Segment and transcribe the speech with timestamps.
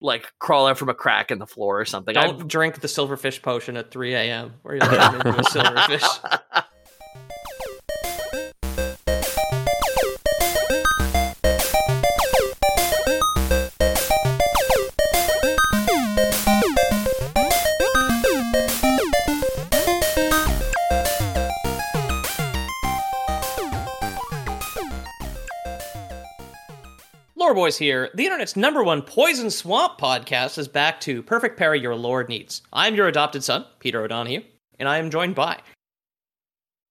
[0.00, 2.14] like crawl out from a crack in the floor or something.
[2.14, 4.54] Don't I- drink the silverfish potion at 3 a.m.
[4.62, 6.64] where you turn into a silverfish.
[27.50, 28.10] Lore Boys here.
[28.14, 32.62] The internet's number one Poison Swamp podcast is back to Perfect Pair Your Lord Needs.
[32.72, 34.42] I'm your adopted son, Peter O'Donohue,
[34.78, 35.58] and I am joined by.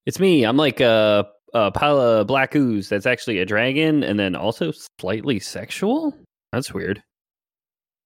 [0.06, 0.44] It's me.
[0.44, 4.74] I'm like a, a pile of black ooze that's actually a dragon and then also
[5.00, 6.14] slightly sexual.
[6.52, 7.02] That's weird.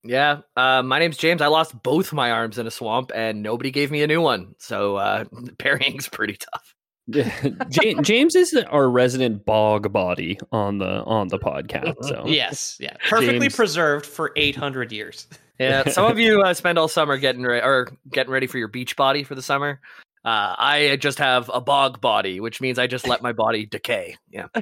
[0.04, 1.42] yeah, uh, my name's James.
[1.42, 4.54] I lost both my arms in a swamp, and nobody gave me a new one.
[4.59, 5.24] So uh,
[5.58, 6.76] parrying's pretty tough.
[7.08, 12.04] Ja- James is our resident bog body on the on the podcast.
[12.06, 12.96] So Yes, yeah.
[13.09, 13.56] Perfectly James.
[13.56, 15.28] preserved for 800 years.
[15.59, 18.68] Yeah, some of you uh, spend all summer getting ready or getting ready for your
[18.68, 19.80] beach body for the summer.
[20.26, 24.16] Uh, I just have a bog body, which means I just let my body decay.
[24.31, 24.62] Yeah, I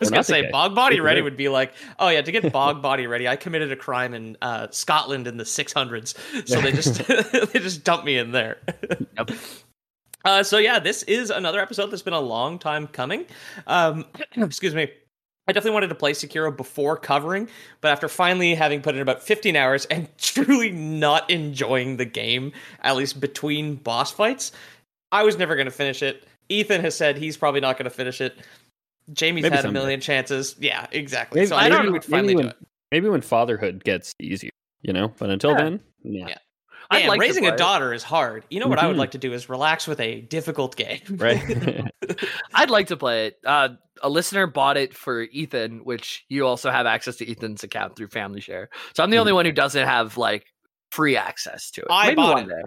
[0.00, 2.82] was going to say, bog body ready would be like, oh, yeah, to get bog
[2.82, 6.48] body ready, I committed a crime in uh, Scotland in the 600s.
[6.48, 7.06] So they just
[7.52, 8.58] they just dumped me in there.
[9.16, 9.30] Yep.
[10.28, 13.24] Uh, so yeah, this is another episode that's been a long time coming.
[13.66, 14.04] Um,
[14.36, 14.90] excuse me.
[15.46, 17.48] I definitely wanted to play Sekiro before covering,
[17.80, 22.52] but after finally having put in about 15 hours and truly not enjoying the game,
[22.82, 24.52] at least between boss fights,
[25.12, 26.24] I was never going to finish it.
[26.50, 28.36] Ethan has said he's probably not going to finish it.
[29.14, 30.54] Jamie's Maybe had a million chances.
[30.58, 31.40] Yeah, exactly.
[31.40, 32.56] Maybe, so I maybe- we'd finally maybe do when, it.
[32.92, 34.50] maybe when fatherhood gets easier,
[34.82, 35.08] you know.
[35.18, 35.56] But until Yeah.
[35.62, 36.38] then, yeah, Yeah.
[36.90, 38.44] I'd like raising a daughter is hard.
[38.50, 39.00] You know what I would Mhm.
[39.00, 41.00] like to do is relax with a difficult game.
[41.10, 41.90] right.
[42.54, 43.38] I'd like to play it.
[43.44, 43.70] Uh,
[44.02, 48.08] a listener bought it for Ethan, which you also have access to Ethan's account through
[48.08, 48.70] Family Share.
[48.94, 50.46] So I'm the only one who doesn't have like
[50.92, 51.86] free access to it.
[51.90, 52.48] I Maybe bought one it.
[52.54, 52.62] day.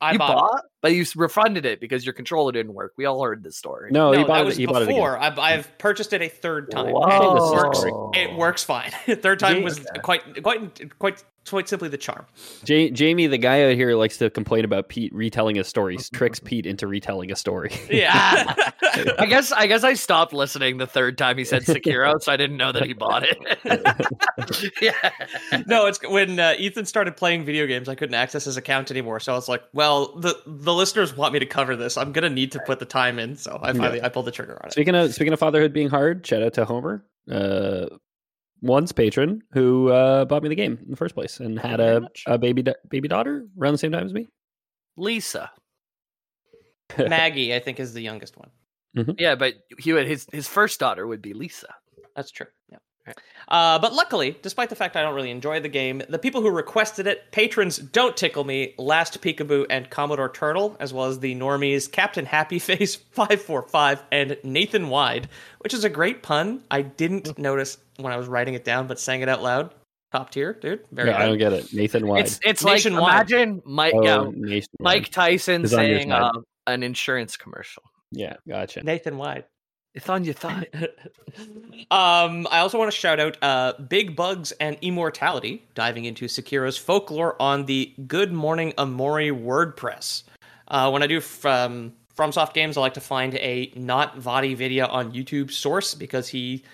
[0.00, 2.92] I you bought, bought, but you refunded it because your controller didn't work.
[2.96, 3.90] We all heard this story.
[3.90, 4.46] no, no, he bought that it.
[4.46, 4.94] was He bought it again.
[4.94, 5.18] before.
[5.18, 6.92] I've, I've purchased it a third time.
[6.92, 7.34] Whoa.
[7.36, 7.84] It works.
[8.16, 8.92] It works fine.
[9.08, 12.26] third time Jay- was quite, quite, quite, quite simply the charm.
[12.66, 15.98] Ja- Jamie, the guy out here, likes to complain about Pete retelling a story.
[16.12, 17.70] Tricks Pete into retelling a story.
[17.88, 18.54] Yeah.
[19.18, 22.36] I guess I guess I stopped listening the third time he said Sekiro, so I
[22.36, 23.38] didn't know that he bought it.
[24.82, 25.10] yeah.
[25.66, 29.20] no, it's when uh, Ethan started playing video games, I couldn't access his account anymore.
[29.20, 31.96] So I was like, well, the the listeners want me to cover this.
[31.96, 33.36] I'm gonna need to put the time in.
[33.36, 34.72] So I finally I pulled the trigger on it.
[34.72, 37.86] Speaking of speaking of fatherhood being hard, shout out to Homer, uh,
[38.60, 42.08] one's patron who uh, bought me the game in the first place and had a,
[42.26, 44.26] a baby da- baby daughter around the same time as me.
[44.96, 45.50] Lisa.
[46.98, 48.50] Maggie, I think, is the youngest one.
[49.18, 51.74] Yeah, but he would, his his first daughter would be Lisa.
[52.16, 52.46] That's true.
[52.70, 52.78] Yeah.
[53.48, 56.50] Uh, but luckily, despite the fact I don't really enjoy the game, the people who
[56.50, 61.34] requested it, patrons Don't Tickle Me, Last Peekaboo, and Commodore Turtle, as well as the
[61.34, 65.28] normies Captain Happy Face 545 and Nathan Wide,
[65.60, 66.62] which is a great pun.
[66.70, 69.74] I didn't notice when I was writing it down, but sang it out loud.
[70.12, 70.84] Top tier, dude.
[70.90, 71.72] Very Yeah, I don't get it.
[71.74, 72.20] Nathan Wide.
[72.24, 73.12] It's it's like Nationwide.
[73.14, 74.64] imagine Mike Oh, yeah, nationwide.
[74.80, 76.32] Mike Tyson Is on your saying uh,
[76.66, 77.82] an insurance commercial.
[78.10, 78.82] Yeah, gotcha.
[78.82, 79.44] Nathan Wide.
[79.94, 80.66] It's on your thigh.
[81.90, 86.76] um, I also want to shout out uh, Big Bugs and Immortality, diving into Sekiro's
[86.76, 90.24] folklore on the Good Morning Amori WordPress.
[90.68, 94.86] Uh, when I do from FromSoft games, I like to find a not Vaati video
[94.86, 96.64] on YouTube source because he,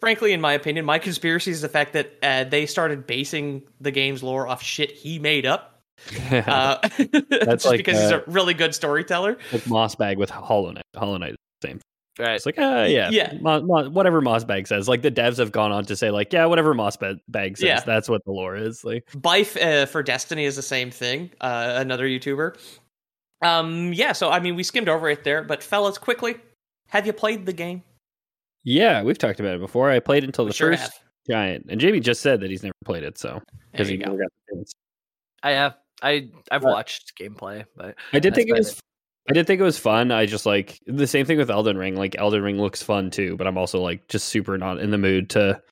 [0.00, 3.92] frankly, in my opinion, my conspiracy is the fact that uh, they started basing the
[3.92, 5.70] game's lore off shit he made up.
[6.30, 9.38] Uh, just like, because he's uh, a really good storyteller.
[9.52, 10.82] like Mossbag with Hollow Knight.
[10.96, 11.80] Hollow Knight, is the same.
[12.18, 12.34] Right.
[12.36, 13.32] It's like, uh, yeah, Yeah.
[13.40, 14.88] Mo- Mo- whatever Mossbag says.
[14.88, 17.20] Like the devs have gone on to say, like, yeah, whatever Mossbag
[17.56, 17.80] says, Yeah.
[17.80, 18.84] that's what the lore is.
[18.84, 21.30] Like, Byf uh, for Destiny is the same thing.
[21.40, 22.56] Uh, another YouTuber.
[23.42, 24.12] Um, yeah.
[24.12, 26.36] So I mean, we skimmed over it there, but fellas, quickly,
[26.88, 27.82] have you played the game?
[28.66, 29.90] yeah, we've talked about it before.
[29.90, 30.92] I played until We the sure first have.
[31.28, 34.06] giant, and Jamie just said that he's never played it, so because he go.
[34.06, 34.72] never got the chance.
[35.42, 38.80] I have I I've watched gameplay, but I did think it about was.
[39.28, 40.10] I did think it was fun.
[40.10, 41.96] I just like the same thing with Elden Ring.
[41.96, 44.98] Like Elden Ring looks fun too, but I'm also like just super not in the
[44.98, 45.62] mood to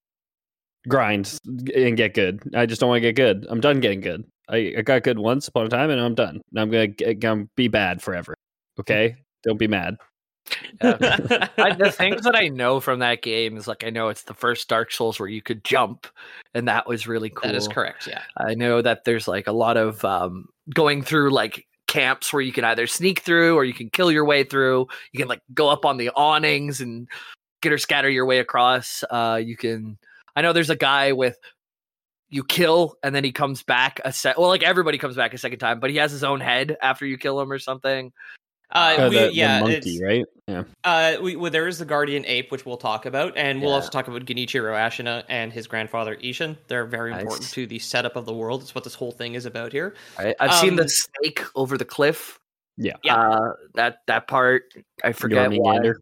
[0.88, 1.38] grind
[1.74, 2.42] and get good.
[2.54, 3.46] I just don't want to get good.
[3.50, 4.24] I'm done getting good.
[4.48, 6.40] I, I got good once upon a time, and I'm done.
[6.52, 8.34] Now I'm gonna, get, gonna be bad forever.
[8.80, 9.96] Okay, don't be mad.
[10.80, 14.34] I, the things that I know from that game is like I know it's the
[14.34, 16.06] first Dark Souls where you could jump,
[16.54, 17.48] and that was really cool.
[17.48, 18.06] That is correct.
[18.06, 18.22] Yeah.
[18.36, 22.52] I know that there's like a lot of um, going through like camps where you
[22.52, 24.86] can either sneak through or you can kill your way through.
[25.12, 27.06] You can like go up on the awnings and
[27.60, 29.04] get or scatter your way across.
[29.10, 29.98] Uh, you can.
[30.34, 31.36] I know there's a guy with
[32.30, 34.38] you kill and then he comes back a set.
[34.38, 37.04] Well, like everybody comes back a second time, but he has his own head after
[37.04, 38.10] you kill him or something.
[38.72, 40.24] Uh, Oh, we, the, the yeah, monkey, it's- right?
[40.48, 40.64] Yeah.
[40.82, 43.76] Uh, we, well, there is the guardian ape, which we'll talk about, and we'll Yeah.
[43.76, 46.56] also talk about Genichiro Ashina and his grandfather Isshin.
[46.68, 47.22] They're very Nice.
[47.22, 48.62] important to the setup of the world.
[48.62, 49.94] It's what this whole thing is about here.
[50.18, 50.34] Right?
[50.40, 52.38] I've seen the Um, snake over the cliff.
[52.76, 52.94] Yeah.
[53.04, 53.16] Yeah.
[53.16, 54.72] Uh, that that part
[55.04, 55.76] I forget why.
[55.78, 55.94] Jormungandr.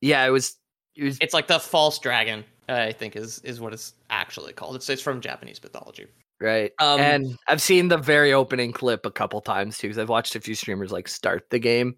[0.00, 0.56] Yeah, it was.
[0.96, 1.18] It was.
[1.20, 4.76] It's like the false dragon, I think, is is what it's actually called.
[4.76, 6.06] It's it's from Japanese mythology.
[6.40, 6.72] Right.
[6.78, 10.34] Um, and I've seen the very opening clip a couple times too, because I've watched
[10.34, 11.96] a few streamers like start the game.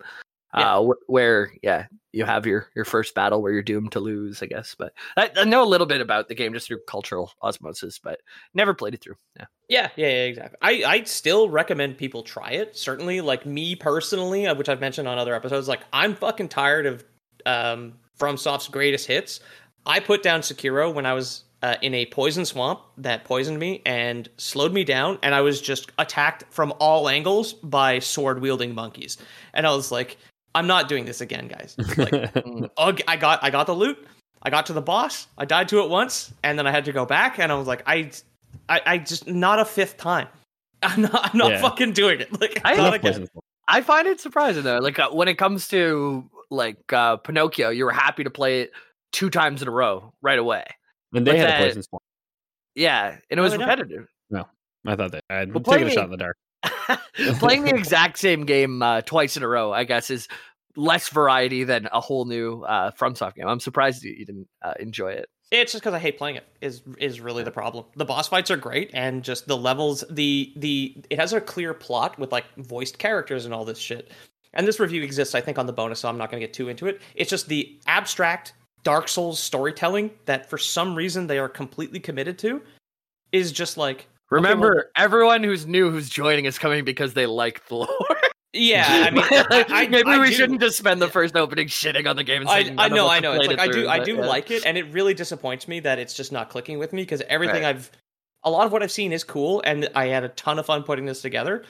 [0.56, 0.76] Yeah.
[0.76, 4.42] Uh, wh- where yeah, you have your your first battle where you're doomed to lose,
[4.42, 4.74] I guess.
[4.78, 8.20] But I, I know a little bit about the game just through cultural osmosis, but
[8.54, 9.16] never played it through.
[9.36, 9.46] Yeah.
[9.68, 10.58] Yeah, yeah, yeah, exactly.
[10.62, 12.76] I I still recommend people try it.
[12.76, 16.86] Certainly, like me personally, uh, which I've mentioned on other episodes, like I'm fucking tired
[16.86, 17.04] of
[17.44, 19.40] um FromSoft's greatest hits.
[19.84, 23.82] I put down Sekiro when I was uh, in a poison swamp that poisoned me
[23.86, 28.74] and slowed me down, and I was just attacked from all angles by sword wielding
[28.74, 29.16] monkeys.
[29.54, 30.18] And I was like,
[30.54, 31.74] I'm not doing this again, guys.
[31.96, 32.30] Like,
[32.76, 33.98] ugh, I got I got the loot.
[34.42, 35.26] I got to the boss.
[35.38, 37.38] I died to it once, and then I had to go back.
[37.38, 38.10] And I was like, I,
[38.68, 40.28] I, I just not a fifth time.
[40.82, 41.30] I'm not.
[41.32, 41.60] I'm not Yeah.
[41.62, 42.28] fucking doing it.
[42.40, 43.28] Like I- not again.
[43.68, 44.78] I find it surprising though.
[44.78, 48.72] Like uh, when it comes to like uh, Pinocchio, you were happy to play it
[49.12, 50.64] two times in a row right away.
[51.14, 52.00] And they But had that- a poison spawn.
[52.74, 53.68] Yeah, and it was they don't.
[53.68, 54.08] repetitive.
[54.88, 56.36] I thought that I'd Well, taken a shot in the dark.
[57.40, 60.28] Playing the exact same game uh, twice in a row, I guess, is
[60.76, 63.48] less variety than a whole new uh, FromSoft game.
[63.48, 65.26] I'm surprised you, you didn't uh, enjoy it.
[65.50, 66.44] It's just because I hate playing it.
[66.60, 67.86] Is is really the problem.
[67.96, 70.04] The boss fights are great, and just the levels.
[70.10, 74.12] The the it has a clear plot with like voiced characters and all this shit.
[74.54, 76.54] And this review exists, I think, on the bonus, so I'm not going to get
[76.54, 77.00] too into it.
[77.16, 78.52] It's just the abstract
[78.86, 82.62] Dark Souls storytelling that, for some reason, they are completely committed to.
[83.32, 87.74] Is just like Remember, everyone who's new who's joining is coming because they like the
[87.74, 87.88] lore.
[88.52, 88.86] yeah.
[89.08, 90.34] I mean, I, I, maybe I we do.
[90.34, 92.42] shouldn't just spend the first opening shitting on the game.
[92.42, 93.32] And I, saying I none know, I know.
[93.32, 94.26] It's like it I do, through, I but, do yeah.
[94.26, 97.22] like it, and it really disappoints me that it's just not clicking with me because
[97.28, 97.74] everything Right.
[97.74, 97.90] I've,
[98.44, 100.84] a lot of what I've seen is cool, and I had a ton of fun
[100.84, 101.64] putting this together.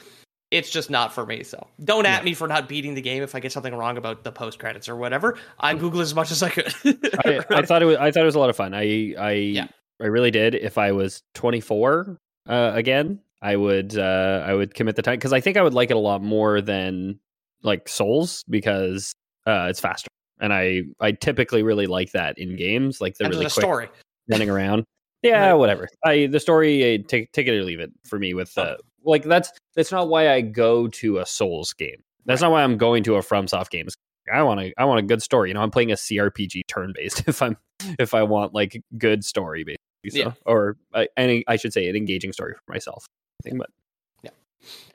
[0.50, 1.42] It's just not for me.
[1.42, 4.22] So don't at me for not beating the game if I get something wrong about
[4.22, 5.36] the post credits or whatever.
[5.58, 6.72] I Google as much as I could.
[7.24, 7.96] I, I thought it was.
[7.96, 8.72] I thought it was a lot of fun.
[8.72, 9.66] I I Yeah.
[10.00, 10.54] I really did.
[10.54, 15.32] If I was 24 uh, again, I would uh, I would commit the time because
[15.32, 17.18] I think I would like it a lot more than
[17.62, 19.12] like Souls because
[19.46, 20.08] uh, it's faster,
[20.40, 23.60] and I I typically really like that in games, like the and really there's a
[23.60, 23.88] quick story.
[24.28, 24.84] running around.
[25.22, 25.54] Yeah, Right.
[25.54, 25.88] whatever.
[26.04, 29.24] I the story uh, take take it or leave it for me with uh, like
[29.24, 32.02] that's that's not why I go to a Souls game.
[32.24, 33.82] That's not why I'm going to a FromSoft game.
[33.86, 33.94] It's-
[34.32, 35.50] I want a I want a good story.
[35.50, 37.56] You know, I'm playing a CRPG turn based if I'm
[38.00, 40.20] if I want like good story basically.
[40.22, 40.32] So, Yeah.
[40.44, 43.06] or uh, any I should say an engaging story for myself.
[43.40, 43.70] I think, but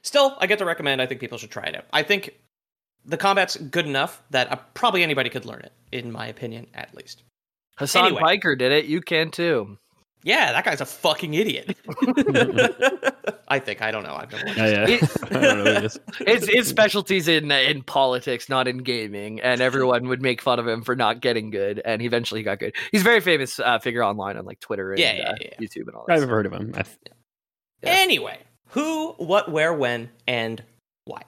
[0.02, 1.02] Still, I get to recommend.
[1.02, 1.86] I think people should try it out.
[1.94, 2.32] I think
[3.06, 6.94] the combat's good enough that uh, probably anybody could learn it, in my opinion, at
[6.96, 7.24] least.
[7.78, 8.22] Hassan Anyway.
[8.22, 8.86] Piker did it.
[8.86, 9.78] You can too.
[10.24, 11.76] Yeah, that guy's a fucking idiot.
[13.48, 13.82] I think.
[13.82, 14.14] I don't know.
[14.16, 14.64] I've been watching.
[14.64, 15.08] yeah, yeah.
[15.24, 16.00] I don't know it is.
[16.20, 20.68] His his specialties in in politics, not in gaming, and everyone would make fun of
[20.68, 21.82] him for not getting good.
[21.84, 22.76] And eventually, he got good.
[22.92, 25.48] He's a very famous uh, figure online on like Twitter and Yeah, yeah, uh, yeah.
[25.60, 26.14] YouTube and all that.
[26.14, 26.30] I've stuff.
[26.30, 26.74] heard of him.
[26.76, 26.84] Yeah.
[27.84, 28.38] Anyway,
[28.70, 30.64] who, what, where, when, and
[31.06, 31.24] why.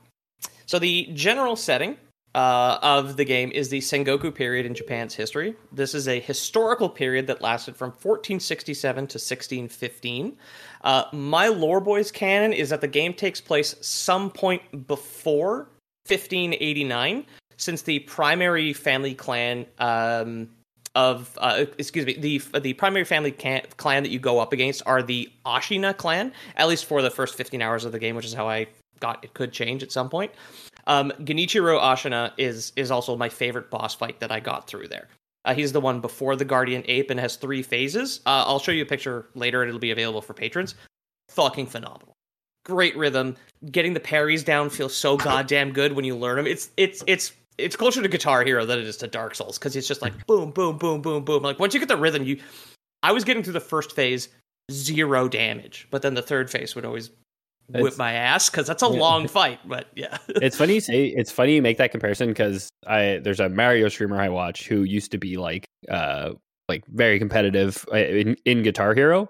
[0.68, 1.98] So the general setting
[2.36, 5.56] uh, of the game is the Sengoku period in Japan's history.
[5.72, 10.38] This is a historical period that lasted from 1467 to 1615.
[10.84, 15.70] Uh, my lore boys canon is that the game takes place some point before
[16.08, 17.26] 1589,
[17.58, 20.50] since the primary family clan um,
[20.96, 24.82] of uh, excuse me the the primary family can, clan that you go up against
[24.86, 28.26] are the Ashina clan at least for the first 15 hours of the game which
[28.26, 28.68] is how I
[29.00, 30.32] got it could change at some point
[30.88, 35.08] um, Genichiro Ashina is is also my favorite boss fight that I got through there.
[35.46, 38.22] Uh, he's the one before the Guardian Ape and has three phases.
[38.26, 40.76] Uh, I'll show you a picture later and it'll be available for patrons.
[41.30, 42.14] Fucking phenomenal.
[42.66, 43.36] Great rhythm.
[43.70, 47.34] Getting the parries down feels so goddamn good when you learn them it's it's it's
[47.58, 50.26] it's closer to Guitar Hero than it is to Dark Souls because it's just like
[50.28, 51.44] boom, boom, boom, boom, boom.
[51.44, 52.40] Like once you get the rhythm, you
[53.04, 54.30] I was getting through the first phase
[54.72, 57.10] zero damage, but then the third phase would always
[57.74, 59.00] whip It's- my ass because that's a Yeah.
[59.00, 59.60] long fight.
[59.66, 63.40] But yeah, it's funny you say it's funny you make that comparison because I there's
[63.40, 66.32] a Mario streamer I watch who used to be like uh
[66.70, 69.30] like very competitive uh, in, in Guitar Hero.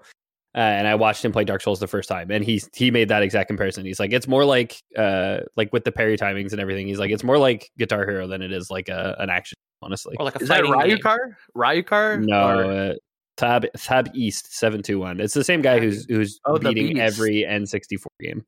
[0.56, 3.08] Uh, and I watched him play Dark Souls the first time, and he he made
[3.08, 3.84] that exact comparison.
[3.84, 6.86] He's like, it's more like uh like with the parry timings and everything.
[6.86, 9.56] He's like, it's more like Guitar Hero than it is like a an action.
[9.82, 10.98] Honestly, or like a Is that fighting game.
[10.98, 11.18] Ryukar?
[11.56, 12.24] Ryukar?
[12.24, 12.94] no, Or- uh,
[13.36, 15.20] Tab Tab East seven two one.
[15.20, 18.44] It's the same guy who's who's Oh, beating every N64 game.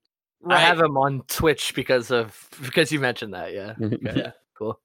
[0.48, 3.52] I have him on Twitch because of because you mentioned that.
[3.52, 3.74] Yeah.
[3.82, 3.98] Okay.
[4.02, 4.30] Yeah.
[4.56, 4.80] Cool.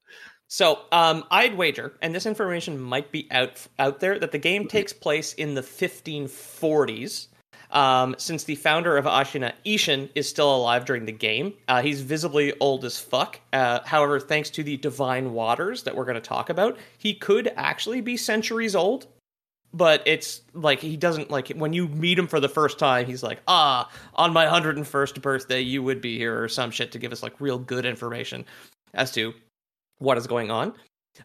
[0.47, 4.67] So, um, I'd wager, and this information might be out out there, that the game
[4.67, 7.27] takes place in the 1540s.
[7.71, 12.01] Um, since the founder of Ashina, Isshin, is still alive during the game, uh, he's
[12.01, 13.39] visibly old as fuck.
[13.53, 17.53] Uh, however, thanks to the divine waters that we're going to talk about, he could
[17.55, 19.07] actually be centuries old.
[19.73, 23.05] But it's like he doesn't like when you meet him for the first time.
[23.05, 26.99] He's like, ah, on my 101st birthday, you would be here, or some shit to
[26.99, 28.45] give us like real good information
[28.93, 29.33] as to
[29.99, 30.73] what is going on.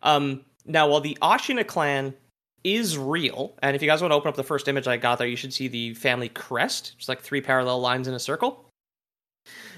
[0.03, 2.15] Um, now, while the Ashina clan
[2.63, 5.19] is real, and if you guys want to open up the first image I got
[5.19, 6.95] there, you should see the family crest.
[6.99, 8.65] It's like three parallel lines in a circle.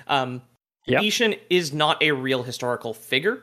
[0.06, 0.42] Um,
[0.88, 1.02] Yep.
[1.02, 3.42] Isshin is not a real historical figure,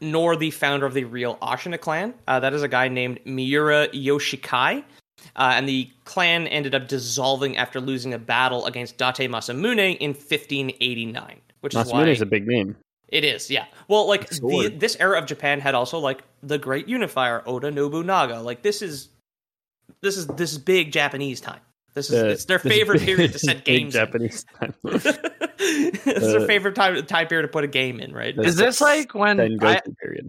[0.00, 2.14] nor the founder of the real Ashina clan.
[2.26, 4.84] Uh, that is a guy named Miura Yoshikai.
[5.36, 10.10] Uh, and the clan ended up dissolving after losing a battle against Date Masamune in
[10.10, 12.76] 1589, which is why Masamune is a big name.
[13.08, 13.66] it is, yeah.
[13.88, 18.40] Well, like the, this era of Japan had also like the great unifier Oda Nobunaga.
[18.40, 19.08] Like this is
[20.02, 21.60] this is this is big Japanese time.
[21.94, 23.94] This is The- it's their favorite big- period to set big games.
[23.94, 24.00] in.
[24.00, 24.74] Japanese time.
[24.84, 28.36] it's their uh, favorite time time period to put a game in, right?
[28.38, 30.28] Is this like when I, period.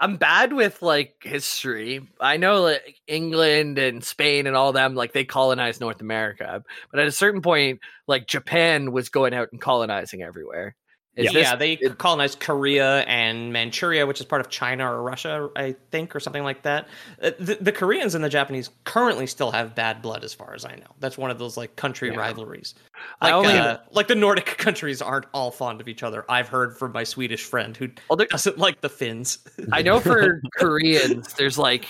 [0.00, 2.00] I'm bad with like history.
[2.20, 6.98] I know like England and Spain and all them like they colonized North America, but
[7.00, 10.74] at a certain point, like Japan was going out and colonizing everywhere.
[11.14, 15.02] Is yeah, this- they it- colonized Korea and Manchuria, which is part of China or
[15.02, 16.88] Russia, I think, or something like that.
[17.22, 20.64] Uh, The, the Koreans and the Japanese currently still have bad blood, as far as
[20.64, 20.86] I know.
[21.00, 22.16] That's one of those like country Yeah.
[22.18, 22.74] rivalries.
[23.20, 26.24] I Like, only- uh, like the Nordic countries aren't all fond of each other.
[26.30, 29.38] I've heard from my Swedish friend who Well, doesn't like the Finns.
[29.70, 31.86] I know for Koreans, there's like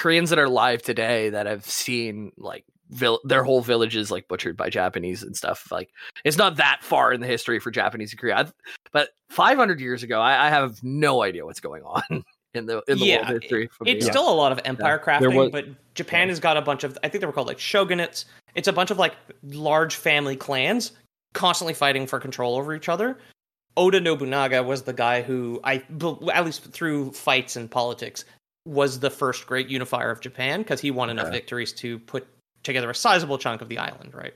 [0.00, 4.68] Koreans that are live today that have seen like their whole villages like butchered by
[4.70, 5.66] Japanese and stuff.
[5.70, 5.90] Like
[6.24, 8.52] it's not that far in the history for Japanese and Korea, I've-
[8.92, 12.02] but 500 years ago, I, I have no idea what's going on
[12.54, 13.68] in the in the Yeah, world history.
[13.86, 14.10] It's me.
[14.10, 17.08] still a lot of empire crafting, was- but Japan has got a bunch of I
[17.08, 18.26] think they were called like shogunates.
[18.54, 20.92] It's a bunch of like large family clans
[21.32, 23.18] constantly fighting for control over each other.
[23.76, 25.82] Oda Nobunaga was the guy who I
[26.32, 28.24] at least through fights and politics
[28.66, 32.26] was the first great unifier of Japan because he won enough victories to put
[32.64, 34.34] together a sizable chunk of the island, right?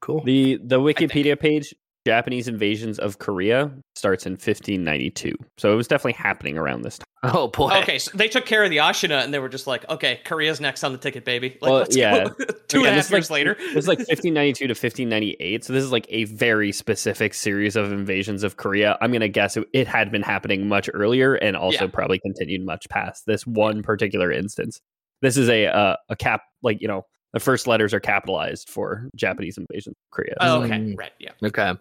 [0.00, 0.22] cool.
[0.24, 0.78] The the.
[0.80, 1.74] Wikipedia page,
[2.06, 5.34] Japanese invasions of Korea, starts in 1592.
[5.58, 7.04] So it was definitely happening around this time.
[7.24, 7.72] Oh boy.
[7.82, 10.60] Okay, so they took care of the Ashina and they were just like, okay, Korea's
[10.60, 11.58] next on the ticket, baby.
[11.60, 12.24] Like, Well, let's yeah.
[12.28, 12.34] go.
[12.68, 13.54] Two and a half years like- later.
[13.58, 15.64] This is like 1592 to 1598.
[15.64, 18.96] So this is like a very specific series of invasions of Korea.
[19.00, 21.90] I'm going to guess it, it had been happening much earlier and also Yeah.
[21.92, 24.80] probably continued much past this one particular instance.
[25.20, 29.08] This is a uh, a cap like, you know, the first letters are capitalized for
[29.16, 30.34] Japanese invasion of Korea.
[30.40, 30.98] Oh, okay, Mm.
[30.98, 31.32] right, yeah.
[31.42, 31.74] Okay.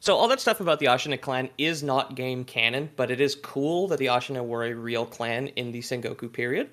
[0.00, 3.34] So all that stuff about the Ashina clan is not game canon, but it is
[3.34, 6.70] cool that the Ashina were a real clan in the Sengoku period.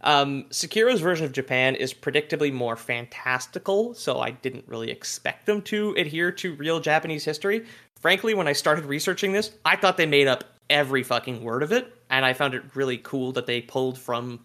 [0.00, 5.62] Um, Sekiro's version of Japan is predictably more fantastical, so I didn't really expect them
[5.62, 7.64] to adhere to real Japanese history.
[8.00, 11.72] Frankly, when I started researching this, I thought they made up every fucking word of
[11.72, 14.44] it, and I found it really cool that they pulled from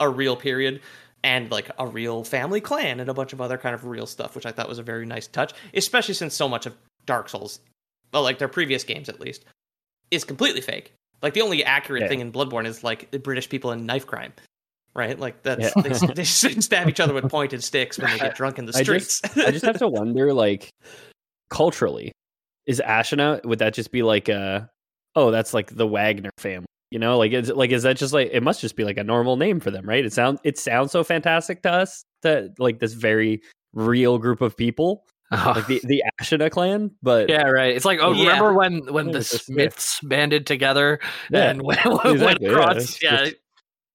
[0.00, 0.80] a real period
[1.22, 4.34] and like a real family clan and a bunch of other kind of real stuff,
[4.34, 6.74] which I thought was a very nice touch, especially since so much of
[7.06, 7.60] Dark Souls,
[8.12, 9.44] well, like their previous games at least,
[10.10, 10.92] is completely fake.
[11.22, 12.08] Like the only accurate Yeah.
[12.08, 14.32] thing in Bloodborne is like the British people in knife crime,
[14.94, 15.18] right?
[15.18, 15.82] Like that's Yeah.
[15.82, 18.82] they, they stab each other with pointed sticks when they get drunk in the I
[18.82, 19.20] streets.
[19.20, 20.70] just, I just have to wonder, like,
[21.50, 22.12] culturally,
[22.66, 24.68] is Ashina would that just be like a,
[25.16, 27.18] oh, that's like the Wagner family, you know?
[27.18, 29.60] Like, is like is that just like it must just be like a normal name
[29.60, 30.04] for them, right?
[30.04, 33.42] It sounds it sounds so fantastic to us that like this very
[33.72, 37.74] real group of people, like the the Ashina clan, but Yeah, right.
[37.74, 38.28] It's like, oh, Yeah.
[38.30, 40.98] remember when when the it's just- Smiths banded together
[41.30, 42.76] Yeah, and went, went exactly, yeah, across?
[42.76, 43.36] it's Yeah, just-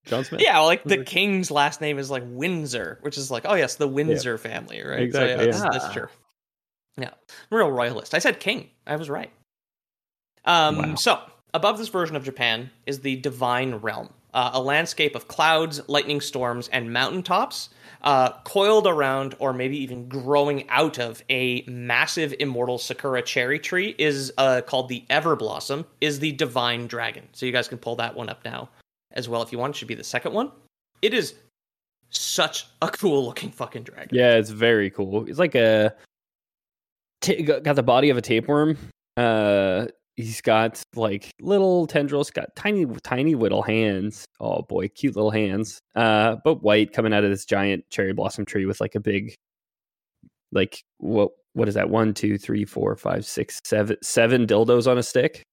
[0.05, 0.39] John Smith.
[0.41, 3.87] yeah, like the king's last name is like Windsor, which is like, oh yes, the
[3.87, 5.01] Windsor family, right?
[5.01, 5.69] Exactly, So, yeah, that's, yeah.
[5.71, 6.07] that's true.
[6.97, 7.09] Yeah,
[7.51, 8.13] real royalist.
[8.13, 8.69] I said king.
[8.87, 9.31] I was right.
[10.45, 10.95] Um, Wow.
[10.95, 11.19] so
[11.53, 14.09] above this version of Japan is the divine realm.
[14.35, 17.69] uh, a landscape of clouds, lightning storms, and mountaintops,
[18.01, 23.95] uh, coiled around or maybe even growing out of a massive immortal sakura cherry tree
[23.97, 27.23] is uh, called the Everblossom, is the divine dragon.
[27.31, 28.69] So you guys can pull that one up now
[29.11, 29.73] as well if you want.
[29.73, 30.51] It should be the second one.
[31.01, 31.35] It is
[32.09, 34.09] such a cool looking fucking dragon.
[34.11, 35.29] Yeah, it's very cool.
[35.29, 35.95] It's like a
[37.21, 38.77] t- got the body of a tapeworm.
[39.15, 44.25] Uh, he's got like little tendrils, got tiny, tiny little hands.
[44.39, 45.79] Oh boy, cute little hands.
[45.95, 49.33] Uh, but white coming out of this giant cherry blossom tree with like a big,
[50.51, 51.89] like what what is that?
[51.89, 55.43] One, two, three, four, five, six, seven, seven dildos on a stick.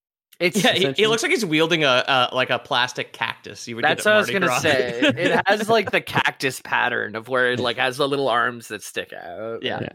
[0.43, 3.69] It's Yeah, he, it looks like he's wielding a, a like a plastic cactus.
[3.69, 4.59] You would That's what at I was gonna Gras.
[4.59, 4.99] say.
[5.01, 8.83] It has like the cactus pattern of where it like has the little arms that
[8.83, 9.63] stick out.
[9.63, 9.79] Yeah.
[9.81, 9.89] Yeah.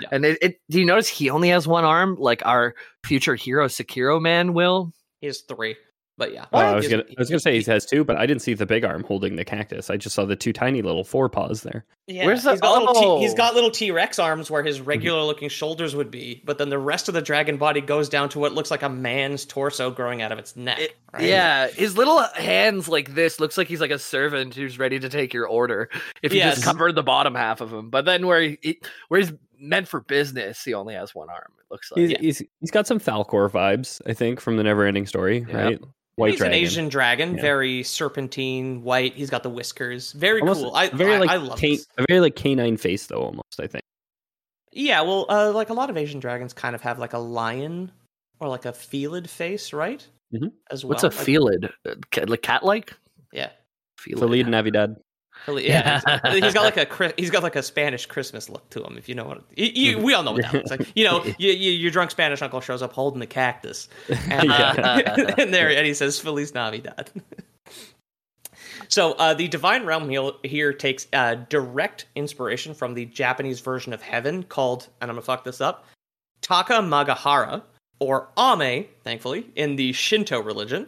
[0.00, 0.08] Yeah.
[0.12, 3.66] And it, it do you notice he only has one arm, like our future hero
[3.68, 4.92] Sekiro man will?
[5.20, 5.76] he has three,
[6.16, 6.44] but yeah.
[6.52, 8.54] Oh, I was gonna, I was gonna say he has two, but I didn't see
[8.54, 9.90] the big arm holding the cactus.
[9.90, 11.84] I just saw the two tiny little forepaws there.
[12.06, 13.18] Yeah, Where's the- he's got little oh.
[13.18, 13.36] T, he's oh!
[13.36, 14.86] got little T Rex arms where his mhm.
[14.86, 18.28] regular looking shoulders would be, but then the rest of the dragon body goes down
[18.30, 20.78] to what looks like a man's torso growing out of its neck.
[20.78, 21.22] It- right?
[21.24, 25.08] Yeah, his little hands like this looks like he's like a servant who's ready to
[25.08, 25.88] take your order.
[26.22, 26.56] If you Yes.
[26.56, 29.88] just cover the bottom half of him, but then where he, he- where he's meant
[29.88, 31.52] for business, he only has one arm.
[31.58, 32.00] It looks like.
[32.08, 35.56] He's, he's he's got some Falcor vibes, I think, from the Neverending Story, Yeah.
[35.56, 35.80] right?
[36.16, 36.54] White he's dragon.
[36.54, 37.42] an Asian dragon, Yeah.
[37.42, 39.14] very serpentine, white.
[39.14, 40.74] He's got the whiskers, very Almost cool.
[40.74, 41.86] I very I, like I love can- this.
[41.98, 43.58] a very like canine face though, almost.
[43.60, 43.82] I think.
[44.72, 47.90] Yeah, well, uh, like a lot of Asian dragons, kind of have like a lion
[48.40, 50.06] or like a felid face, right?
[50.32, 50.52] Mhm.
[50.70, 50.90] As well.
[50.90, 51.72] What's a felid?
[51.86, 51.94] Uh,
[52.26, 52.96] Like cat like?
[53.32, 53.50] Yeah.
[53.98, 54.96] Feliz Navidad.
[55.46, 58.96] Really- Yeah, he's got like a he's got like a Spanish Christmas look to him.
[58.96, 60.90] If you know what you, you, we all know what that looks like.
[60.94, 63.88] You know, you, you, your drunk Spanish uncle shows up holding the cactus,
[64.30, 67.10] and, uh, and there and he says "Feliz Navidad."
[68.88, 73.92] so uh, the divine realm here, here takes uh, direct inspiration from the Japanese version
[73.92, 75.86] of heaven called, and I'm gonna fuck this up,
[76.42, 77.62] Takamagahara
[78.00, 80.86] or Ame, thankfully, in the Shinto religion.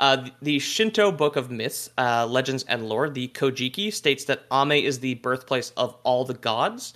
[0.00, 4.72] Uh, the Shinto Book of Myths, uh, Legends, and Lore, the Kojiki, states that Ame
[4.72, 6.94] is the birthplace of all the gods.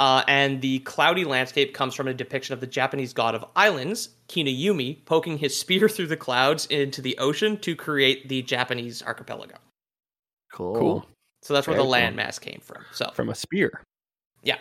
[0.00, 4.10] Uh, and the cloudy landscape comes from a depiction of the Japanese god of islands,
[4.28, 9.56] Kinayumi, poking his spear through the clouds into the ocean to create the Japanese archipelago.
[10.52, 10.74] Cool.
[10.76, 11.06] Cool.
[11.42, 12.16] So that's where Very the cool.
[12.24, 12.84] landmass came from.
[12.92, 13.82] So From a spear.
[14.42, 14.58] yeah,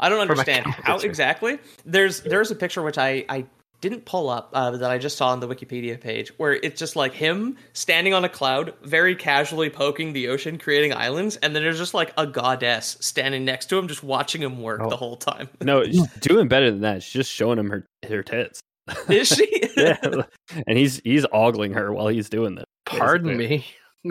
[0.00, 1.58] I don't understand how exactly.
[1.84, 3.46] There's there's a picture which I I
[3.82, 6.96] didn't pull up uh, that I just saw on the Wikipedia page where it's just
[6.96, 11.62] like him standing on a cloud, very casually poking the ocean, creating islands, and then
[11.62, 14.88] there's just like a goddess standing next to him, just watching him work Oh.
[14.88, 15.50] the whole time.
[15.60, 17.02] No, she's doing better than that.
[17.02, 18.60] She's just showing him her her tits.
[19.08, 19.68] Is she?
[19.76, 19.96] yeah,
[20.66, 22.64] and he's he's ogling her while he's doing this.
[22.86, 23.66] Pardon me.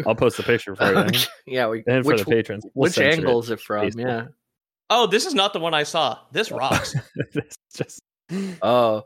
[0.06, 1.20] I'll post the picture for you.
[1.48, 3.88] yeah, we, And for which, the patrons, We'll which censor angle is it from?
[3.88, 4.00] Facebook.
[4.02, 4.26] Yeah.
[4.90, 6.18] Oh, this is not the one I saw.
[6.34, 6.94] This rocks.
[7.34, 8.01] it's just
[8.62, 9.04] Oh,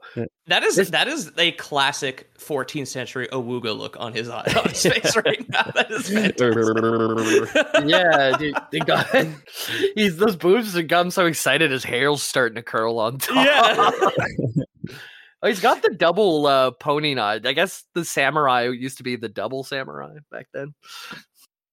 [0.48, 4.70] That is This- that is a classic 14th century Awuga look on his eye, on
[4.70, 5.64] his face right now.
[5.74, 6.10] That is
[7.86, 8.56] yeah, dude.
[8.72, 9.08] They got
[9.96, 13.36] he's those boobs have got him so excited his hair's starting to curl on top.
[13.36, 13.92] Yeah.
[15.42, 17.46] oh, he's got the double uh, pony knot.
[17.46, 20.74] I guess the samurai used to be the double samurai back then.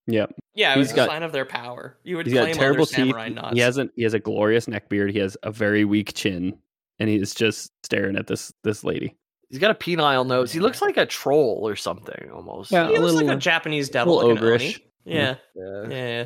[0.07, 0.27] yeah.
[0.55, 1.97] Yeah, it was He's a got- sign of their power.
[2.05, 2.97] You would He's got claim terrible other teeth.
[2.97, 3.55] samurai knots.
[3.55, 3.93] He hasn't.
[3.97, 5.11] He has a glorious neck beard.
[5.13, 6.59] He has a very weak chin,
[7.03, 9.17] and he's just staring at this this lady.
[9.51, 10.53] He's got a penile nose.
[10.53, 12.71] He looks like a troll or something almost.
[12.71, 12.89] Yeah.
[12.89, 14.81] He a looks like a Japanese devil, little like an ogreish.
[15.05, 15.89] Yeah, Yeah.
[15.91, 16.25] yeah,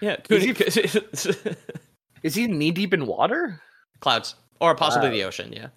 [0.00, 0.16] yeah.
[0.28, 1.54] Is he-
[2.24, 3.60] Is he knee deep in water?
[4.00, 5.14] clouds, or possibly Wow.
[5.14, 5.52] the ocean.
[5.52, 5.68] Yeah,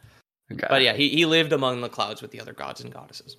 [0.52, 0.68] Okay.
[0.70, 3.38] but yeah, he he lived among the clouds with the other gods and goddesses.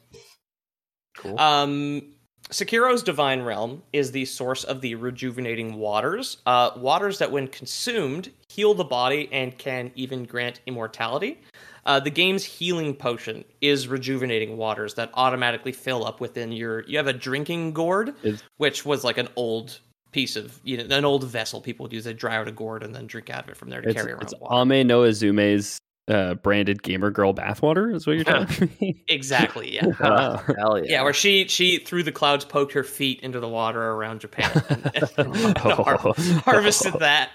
[1.18, 1.38] cool.
[1.38, 2.14] Um,
[2.50, 6.38] Sekiro's divine realm is the source of the rejuvenating waters.
[6.44, 11.40] Uh, waters that, when consumed, heal the body and can even grant immortality.
[11.86, 16.82] Uh, the game's healing potion is rejuvenating waters that automatically fill up within your.
[16.84, 19.78] You have a drinking gourd, Is- which was like an old
[20.12, 22.04] piece of you know an old vessel people would use.
[22.04, 24.12] They dry out a gourd and then drink out of it from there to carry
[24.12, 24.72] around it's water.
[24.72, 27.94] Ame no Uzume's uh, branded gamer girl bathwater.
[27.94, 28.48] Is what you're telling
[28.80, 29.02] me?
[29.08, 29.86] exactly, yeah.
[30.00, 30.42] Wow.
[30.58, 30.84] Hell yeah.
[30.86, 34.50] Yeah, where she she through the clouds poked her feet into the water around Japan
[34.68, 35.98] and, and har-
[36.44, 37.30] harvested that.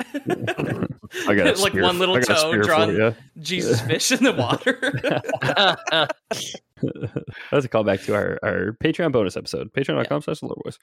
[1.28, 3.16] I got like spear- one little I got a toe spear drawn you.
[3.40, 4.78] Jesus fish in the water.
[7.52, 9.72] That's a callback to our, our Patreon bonus episode.
[9.74, 10.78] Patreon.com slash Lore Boys.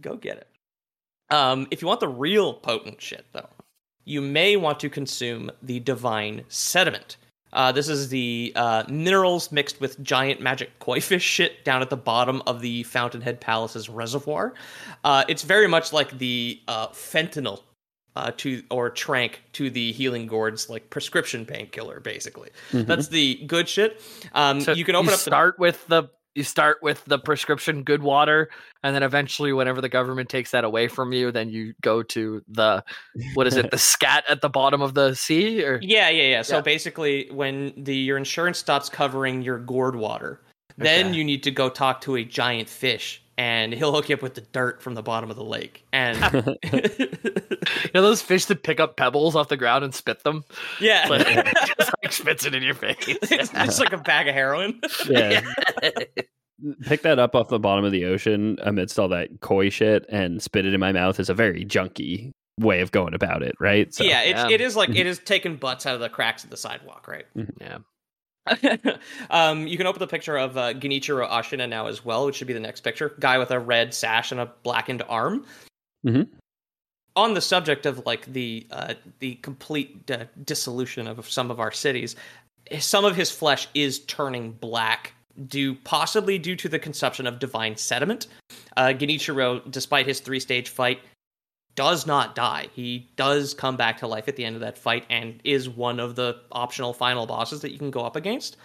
[0.00, 0.48] Go get it.
[1.34, 3.48] Um, if you want the real potent shit, though,
[4.06, 7.18] you may want to consume the divine sediment.
[7.52, 11.90] Uh, this is the uh, minerals mixed with giant magic koi fish shit down at
[11.90, 14.54] the bottom of the Fountainhead Palace's reservoir.
[15.04, 17.62] Uh, it's very much like the uh, fentanyl
[18.14, 22.00] uh, to or trank to the healing gourd's like prescription painkiller.
[22.00, 24.00] Basically, that's the good shit.
[24.32, 26.04] Um, So you can open up the start with the
[26.36, 28.50] you start with the prescription good water,
[28.82, 32.42] and then eventually, whenever the government takes that away from you, then you go to
[32.48, 32.84] the
[33.34, 36.42] what is it, the scat at the bottom of the sea, or Yeah, yeah, yeah.
[36.42, 36.62] So Yeah.
[36.62, 40.40] basically, when the your insurance stops covering your gourd water,
[40.78, 41.16] then Okay.
[41.18, 44.34] you need to go talk to a giant fish, and he'll hook you up with
[44.34, 45.84] the dirt from the bottom of the lake.
[45.92, 46.18] And
[46.72, 50.44] you know those fish that pick up pebbles off the ground and spit them,
[50.80, 51.26] yeah, like,
[51.78, 52.96] just like spits it in your face.
[53.06, 54.80] it's just like a bag of heroin.
[55.08, 55.42] Yeah.
[56.86, 60.42] Pick that up off the bottom of the ocean amidst all that koi shit and
[60.42, 63.92] spit it in my mouth is a very junky way of going about it, right?
[63.92, 64.48] So, yeah, it's, yeah.
[64.48, 67.26] it is like it is taking butts out of the cracks of the sidewalk, right?
[67.36, 67.50] Mm-hmm.
[67.60, 67.78] yeah.
[69.30, 72.46] Um, you can open the picture of uh, Genichiro Ashina now as well, which should
[72.46, 73.14] be the next picture.
[73.18, 75.44] Guy with a red sash and a blackened arm.
[76.04, 76.28] Mhm.
[77.16, 81.72] On the subject of like the uh, the complete uh, dissolution of some of our
[81.72, 82.14] cities,
[82.78, 85.14] some of his flesh is turning black,
[85.48, 88.26] due possibly due to the consumption of divine sediment.
[88.76, 91.00] Uh, Genichiro, despite his three stage fight,
[91.76, 92.68] does not die.
[92.72, 96.00] He does come back to life at the end of that fight and is one
[96.00, 98.56] of the optional final bosses that you can go up against.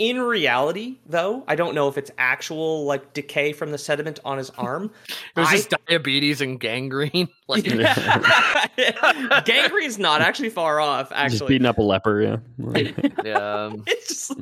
[0.00, 4.38] In reality, though, I don't know if it's actual like decay from the sediment on
[4.38, 4.90] his arm.
[5.36, 7.28] It was I- just diabetes and gangrene.
[7.50, 7.64] Like,
[9.44, 11.48] Gangrene's not actually far off, Just actually.
[11.48, 12.36] beating up a leper, yeah.
[13.24, 13.64] yeah.
[13.64, 14.32] um, It's just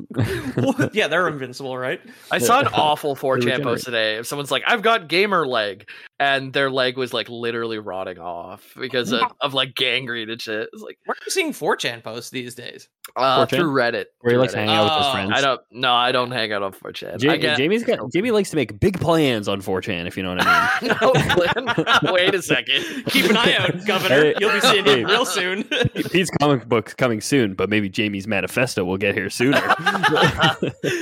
[0.61, 1.99] like, yeah, they're invincible, right?
[2.29, 4.17] I saw an awful 4chan post today.
[4.17, 8.75] If someone's like, I've got gamer leg, and their leg was like literally rotting off
[8.79, 10.69] because of, of like gangrene and shit.
[10.71, 12.89] It's like Where are you seeing 4chan posts these days?
[13.15, 13.49] uh, 4chan?
[13.49, 14.05] through Reddit.
[14.21, 14.57] Where he likes Reddit.
[14.57, 15.31] hanging out with his friends.
[15.33, 17.21] I don't no, I don't hang out on 4chan.
[17.21, 20.35] Ja- get, Jamie's got Jamie likes to make big plans on 4chan, if you know
[20.35, 20.89] what I mean.
[21.01, 22.83] no, Glenn, wait a second.
[23.07, 24.15] Keep an eye out, Governor.
[24.15, 24.33] Hey.
[24.39, 25.05] You'll be seeing him Hey.
[25.05, 25.63] real soon.
[26.11, 29.59] Pete's comic book coming soon, but maybe Jamie's manifesto will get here sooner.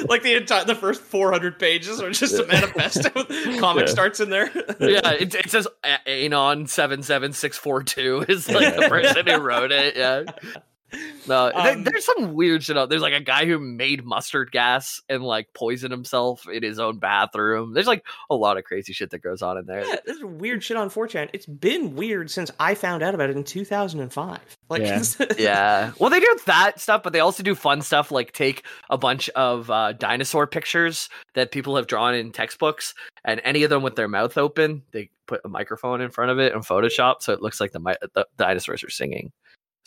[0.09, 3.09] like the entire the first 400 pages are just a manifesto.
[3.59, 3.91] Comic Yeah.
[3.91, 4.49] starts in there.
[4.79, 9.25] yeah, it, it says uh, Anon seven seven six four two is like the person
[9.27, 9.95] who wrote it.
[9.95, 10.23] Yeah.
[11.27, 12.89] No, there- Um, there's some weird shit out.
[12.89, 16.99] There's like a guy who made mustard gas and like poisoned himself in his own
[16.99, 17.73] bathroom.
[17.73, 19.85] There's like a lot of crazy shit that goes on in there.
[19.85, 21.29] Yeah, this weird shit on 4chan.
[21.33, 24.39] It's been weird since I found out about it in 2005.
[24.69, 25.03] Like, Yeah.
[25.37, 25.91] yeah.
[25.99, 29.29] Well, they do that stuff, but they also do fun stuff like take a bunch
[29.29, 32.93] of uh, dinosaur pictures that people have drawn in textbooks,
[33.25, 36.39] and any of them with their mouth open, they put a microphone in front of
[36.39, 39.31] it in Photoshop, so it looks like the, mi- the dinosaurs are singing.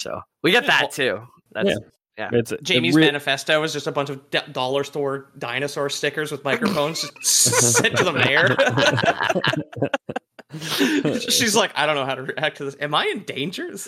[0.01, 1.21] So we get that too.
[1.53, 1.79] That's
[2.17, 2.31] Yeah.
[2.33, 6.43] It's Jamie's re- manifesto is just a bunch of d- dollar store dinosaur stickers with
[6.45, 7.25] microphones just
[7.77, 8.57] sent to the mayor.
[11.21, 12.77] She's like, I don't know how to react to this.
[12.81, 13.69] Am I in danger?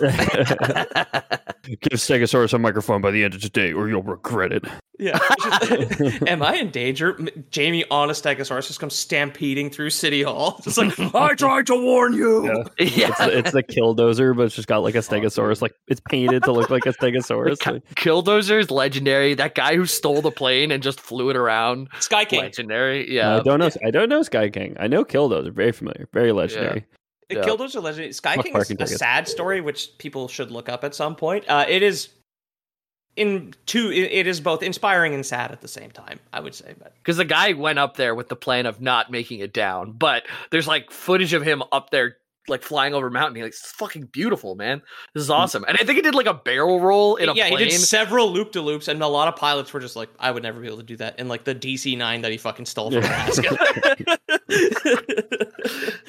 [1.65, 4.65] Give Stegosaurus a microphone by the end of today, or you'll regret it.
[4.99, 5.19] Yeah.
[6.29, 7.19] Am I in danger?
[7.51, 10.61] Jamie on a Stegosaurus just comes stampeding through City Hall.
[10.63, 12.47] Just like, I tried to warn you.
[12.47, 12.87] Yeah.
[12.87, 13.09] yeah.
[13.09, 15.63] It's, the- it's the Killdozer, but it's just got like a Stegosaurus.
[15.63, 17.61] Like it's painted to look like a Stegosaurus.
[17.61, 19.35] Ki- Like, Killdozer is legendary.
[19.35, 22.41] That guy who stole the plane and just flew it around, Sky King.
[22.41, 23.13] legendary.
[23.13, 23.71] Yeah, I don't know.
[23.85, 24.77] I don't know Sky King.
[24.79, 25.53] I know Killdozer.
[25.53, 26.09] Very familiar.
[26.13, 26.52] Very legendary.
[26.57, 26.85] It
[27.39, 27.45] Yeah.
[27.45, 28.13] Killdozer legendary.
[28.13, 28.97] Sky Much King is a tickets.
[28.97, 31.45] sad story, which people should look up at some point.
[31.49, 32.09] Uh, it is
[33.17, 33.91] in two.
[33.91, 36.19] It, it is both inspiring and sad at the same time.
[36.33, 39.11] I would say, but because the guy went up there with the plan of not
[39.11, 42.17] making it down, but there's like footage of him up there
[42.49, 43.37] like flying over a mountain.
[43.37, 44.83] He's like, "It's fucking beautiful, man.
[45.15, 47.49] This is awesome." And I think he did like a barrel roll in a yeah,
[47.49, 47.65] plane.
[47.65, 50.31] he did several loop de loops, and a lot of pilots were just like, "I
[50.31, 52.67] would never be able to do that." In like the DC nine that he fucking
[52.67, 53.57] stole from Alaska.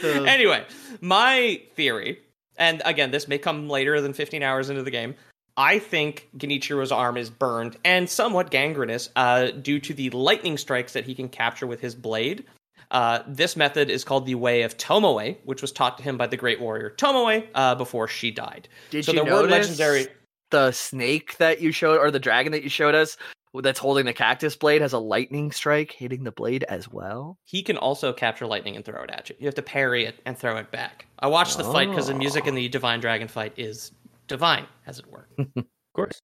[0.27, 0.65] anyway,
[1.01, 2.19] my theory,
[2.57, 5.15] and again, this may come later than 15 hours into the game.
[5.55, 10.93] I think Genichiro's arm is burned and somewhat gangrenous uh, due to the lightning strikes
[10.93, 12.45] that he can capture with his blade.
[12.93, 16.27] Uh, this method is called the Way of Tomoe, which was taught to him by
[16.27, 18.69] the great warrior Tomoe uh, before she died.
[18.91, 20.07] Did so you notice legendary.
[20.51, 23.17] the snake that you showed, or the dragon that you showed us,
[23.55, 27.37] that's holding the cactus blade, has a lightning strike hitting the blade as well?
[27.45, 29.35] he can also capture lightning and throw it at you.
[29.39, 31.07] You have to parry it and throw it back.
[31.19, 33.91] I watched the fight because the music in the Divine Dragon fight is
[34.27, 35.27] divine, as it were.
[35.57, 36.21] Of course.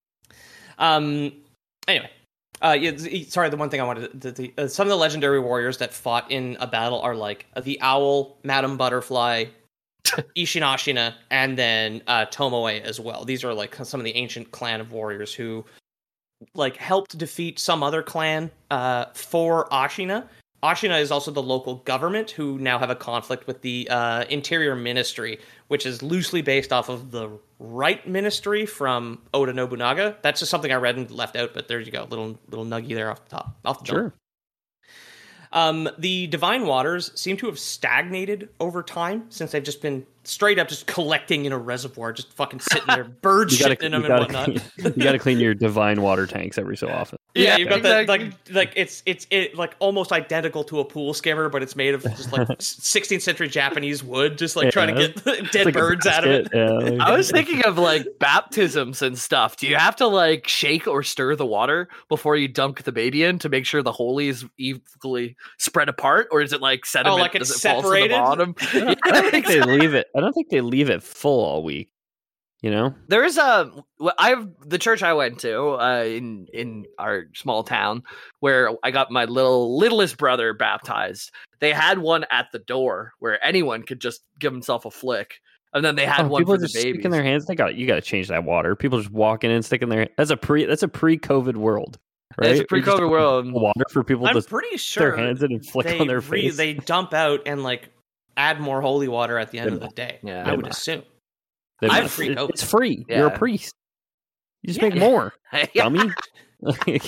[0.79, 1.31] um.
[1.87, 2.09] Anyway,
[2.61, 3.49] uh, yeah, sorry.
[3.49, 6.29] The one thing I wanted, the, the, uh, some of the legendary warriors that fought
[6.31, 9.45] in a battle are like the owl, Madam Butterfly,
[10.05, 13.23] Isshin Ashina, and then uh, Tomoe as well.
[13.23, 15.65] These are like some of the ancient clan of warriors who
[16.53, 20.27] like helped defeat some other clan uh, for Ashina.
[20.63, 24.75] Ashina is also the local government who now have a conflict with the uh, Interior
[24.75, 30.17] Ministry, which is loosely based off of the Right Ministry from Oda Nobunaga.
[30.21, 32.95] That's just something I read and left out, but there you go, little little nuggy
[32.95, 33.85] there off the top, off the.
[33.87, 34.13] Sure.
[35.51, 40.59] Um, the divine waters seem to have stagnated over time since they've just been straight
[40.59, 43.91] up just collecting in a reservoir, just fucking sitting there, bird You shitting gotta, in
[43.91, 44.45] them and gotta whatnot.
[44.45, 47.17] clean, you gotta clean your divine water tanks every so often.
[47.35, 50.85] Yeah, Yeah, you've got that like like it's it's it like almost identical to a
[50.85, 54.93] pool skimmer, but it's made of just like 16th century Japanese wood, just like trying
[54.95, 56.51] to get dead like birds out of it.
[56.51, 57.03] basket, yeah.
[57.03, 59.57] I was thinking of like baptisms and stuff.
[59.57, 63.23] Do you have to like shake or stir the water before you dunk the baby
[63.23, 66.87] in to make sure the holy is equally spread apart, or is it like oh,
[66.87, 67.19] sediment?
[67.19, 68.55] Oh, like it's does it fall to the bottom?
[69.03, 70.07] I think they leave it.
[70.19, 71.89] I don't think they leave it full all week.
[72.61, 73.71] You know, There's a
[74.17, 78.03] I've the church I went to uh, in in our small town
[78.41, 81.31] where I got my little littlest brother baptized.
[81.61, 85.35] They had one at the door where anyone could just give himself a flick,
[85.73, 86.95] and then they had Oh, one people for the just babies.
[86.95, 87.45] sticking their hands.
[87.45, 87.87] They got you.
[87.87, 88.75] Got to change that water.
[88.75, 90.09] People just walking in, sticking their.
[90.17, 90.65] That's a pre.
[90.65, 91.97] That's a pre-COVID world,
[92.37, 92.51] right?
[92.51, 93.53] It's a Where you just pre-COVID world.
[93.53, 96.41] Water for people I'm to pretty stick their hands in and flick on their re-
[96.49, 96.57] face.
[96.57, 97.89] they dump out and like
[98.39, 100.19] add more holy water at the end They of the day.
[100.23, 100.43] Yeah.
[100.47, 100.79] I would must.
[100.79, 101.03] assume.
[101.81, 102.49] They I'm free It- COVID.
[102.49, 103.05] It's free.
[103.07, 103.75] You're a priest.
[104.63, 104.89] You just Yeah.
[104.89, 105.33] make more,
[105.73, 105.83] yeah.
[105.83, 106.11] dummy.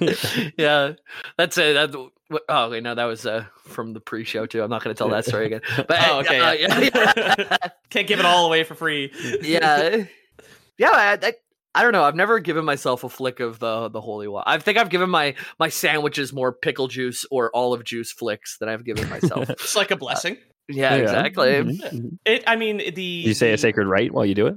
[0.56, 0.92] yeah,
[1.36, 1.74] that's it.
[1.74, 2.10] That,
[2.48, 4.62] oh wait, no, that was uh, from the pre-show too.
[4.62, 5.60] I'm not going to tell that story again.
[5.76, 6.38] But Oh, okay.
[6.40, 6.78] uh, yeah.
[6.80, 7.56] yeah,
[7.90, 9.10] Can't give it all away for free.
[9.42, 10.04] yeah,
[10.78, 10.90] yeah.
[10.92, 11.32] I, I,
[11.74, 12.04] I don't know.
[12.04, 14.44] I've never given myself a flick of the the holy water.
[14.46, 18.68] I think I've given my my sandwiches more pickle juice or olive juice flicks than
[18.68, 19.50] I've given myself.
[19.50, 20.36] It's like a blessing.
[20.68, 21.48] Yeah, exactly.
[21.48, 22.18] Mhm, mhm.
[22.24, 22.44] It.
[22.46, 23.02] I mean, the.
[23.02, 24.56] You say a sacred rite while you do it?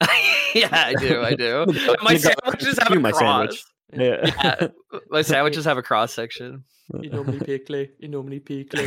[0.54, 1.22] yeah, I do.
[1.22, 1.66] I do.
[2.02, 3.48] My sandwiches have do a my cross.
[3.48, 3.64] sandwich.
[3.94, 4.30] Yeah.
[4.42, 4.68] Yeah,
[5.10, 6.64] my sandwiches have a cross section.
[7.02, 8.80] In nomine picle, in nomine picle.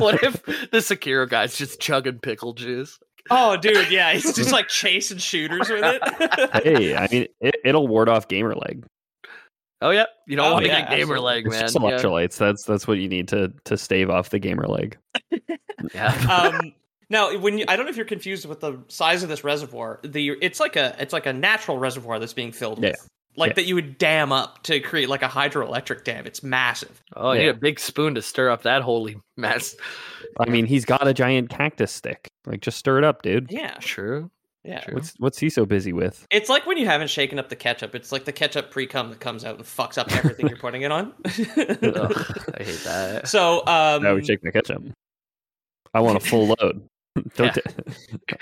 [0.00, 2.98] what if the Sekiro guy's just chugging pickle juice?
[3.30, 6.62] Oh, dude, yeah, he's just like chasing shooters with it.
[6.64, 8.86] hey, I mean, it, it'll ward off gamer leg.
[9.82, 11.24] Oh yeah, you don't Oh, want to yeah, get gamer absolutely.
[11.26, 11.60] leg, It's man.
[11.62, 11.80] just Yeah.
[11.80, 12.36] electrolytes.
[12.38, 14.96] That's that's what you need to to stave off the gamer leg.
[15.94, 16.14] Yeah.
[16.30, 16.72] um,
[17.10, 19.98] now, when you, I don't know if you're confused with the size of this reservoir.
[20.04, 22.94] The it's like a it's like a natural reservoir that's being filled with,
[23.36, 23.54] like Yeah.
[23.54, 26.24] that you would dam up to create like a hydroelectric dam.
[26.26, 27.02] It's massive.
[27.16, 27.46] Oh, you Yeah.
[27.46, 29.74] need a big spoon to stir up that holy mess.
[30.38, 32.28] I mean, he's got a giant cactus stick.
[32.46, 33.48] Like, just stir it up, dude.
[33.50, 34.30] Yeah, True.
[34.64, 34.80] Yeah.
[34.80, 34.94] True.
[34.94, 36.26] What's what's he so busy with?
[36.30, 37.94] It's like when you haven't shaken up the ketchup.
[37.94, 40.82] It's like the ketchup pre cum that comes out and fucks up everything you're putting
[40.82, 41.12] it on.
[41.26, 41.36] Ugh,
[42.58, 43.22] I hate that.
[43.28, 44.82] so, um, I would shake the ketchup.
[45.94, 46.82] I want a full load.
[47.36, 47.46] Don't.
[47.46, 47.50] Yeah.
[47.52, 47.62] t-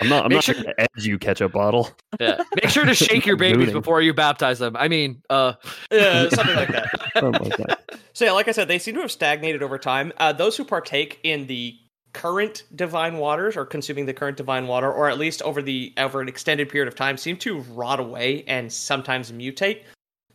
[0.00, 0.24] I'm not.
[0.24, 1.90] I'm Make not sure- going to edge you ketchup bottle.
[2.20, 2.40] Yeah.
[2.62, 3.74] Make sure to shake your babies Booting.
[3.80, 4.76] before you baptize them.
[4.76, 5.54] I mean, uh,
[5.90, 7.10] uh, something like that.
[7.18, 7.80] Something like that.
[8.12, 10.12] So yeah, like I said, they seem to have stagnated over time.
[10.18, 11.76] Uh, those who partake in the
[12.12, 16.20] current divine waters or consuming the current divine water, or at least over the over
[16.20, 19.82] an extended period of time, seem to rot away and sometimes mutate.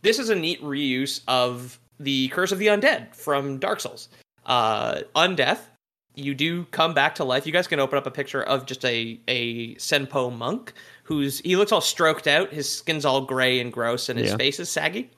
[0.02, 4.08] This is a neat reuse of the Curse of the Undead from Dark Souls.
[4.44, 5.60] Uh, undeath,
[6.14, 7.46] you do come back to life.
[7.46, 11.56] You guys can open up a picture of just a a Senpou monk who's he
[11.56, 12.52] looks all stroked out.
[12.52, 14.36] His skin's all gray and gross, and his Yeah.
[14.36, 15.10] face is saggy.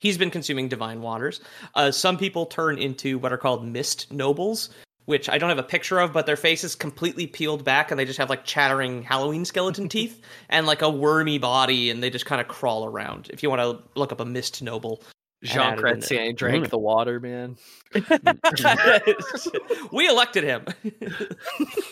[0.00, 1.40] He's been consuming divine waters.
[1.74, 4.68] Uh, some people turn into what are called mist nobles,
[5.06, 7.98] which I don't have a picture of, but their face is completely peeled back and
[8.00, 12.10] they just have like chattering Halloween skeleton teeth and like a wormy body and they
[12.10, 13.28] just kind of crawl around.
[13.32, 15.02] If you want to look up a mist noble.
[15.42, 16.00] Jean added in.
[16.00, 16.70] Chrétien drank Mm.
[16.70, 17.56] the water, man.
[19.92, 20.64] we elected him.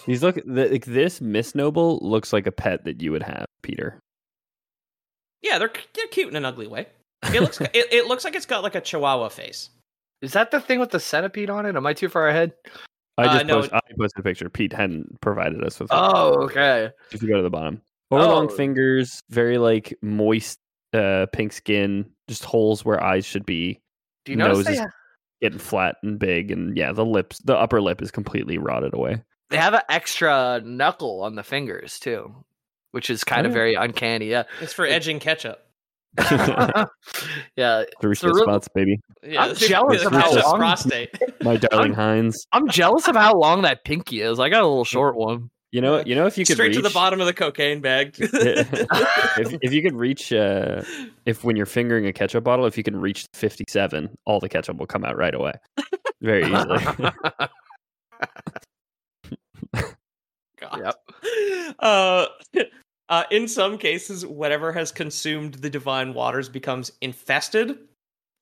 [0.07, 0.37] He's look.
[0.46, 4.01] The, like, this mist noble looks like a pet that you would have, Peter.
[5.42, 6.87] yeah, they're, they're cute in an ugly way.
[7.25, 9.68] It looks it, it looks like it's got like a chihuahua face.
[10.22, 11.77] Is that the thing with the centipede on it?
[11.77, 12.53] Am I too far ahead?
[13.23, 14.49] I Uh, just no, post, I posted a picture.
[14.51, 15.91] Pete hadn't provided us with.
[15.91, 15.95] it.
[15.97, 16.91] Oh, okay.
[17.13, 17.81] If you go to the bottom,
[18.11, 18.55] overlong Oh.
[18.55, 20.59] fingers, very like moist,
[20.93, 23.81] uh, pink skin, just holes where eyes should be.
[24.25, 24.87] Do you notice Nose they, is- ha-
[25.41, 29.23] Getting flat and big, and yeah, the lips, the upper lip is completely rotted away.
[29.51, 32.33] they have an extra knuckle on the fingers too,
[32.93, 33.55] which is kind of Oh.
[33.55, 34.27] very uncanny.
[34.31, 34.45] Yeah.
[34.61, 35.59] It's for edging ketchup.
[37.57, 37.85] yeah.
[38.01, 39.01] Three So real- spots, baby.
[39.22, 41.11] Yeah, I'm it's- jealous it's of how long- prostate.
[41.42, 42.46] My darling Heinz.
[42.53, 44.38] I'm jealous of how long that pinky is.
[44.40, 45.51] I got a little short one.
[45.70, 47.81] You know, you know, if you could Straight reach, to the bottom of the cocaine
[47.81, 48.14] bag.
[48.18, 50.83] if, if you could reach, uh,
[51.25, 54.77] if when you're fingering a ketchup bottle, if you can reach 57, all the ketchup
[54.77, 55.53] will come out right away,
[56.20, 56.85] very easily.
[60.61, 60.81] God.
[60.85, 60.94] Yep.
[61.79, 62.27] Uh,
[63.12, 67.79] Uh, in some cases, whatever has consumed the divine waters becomes infested,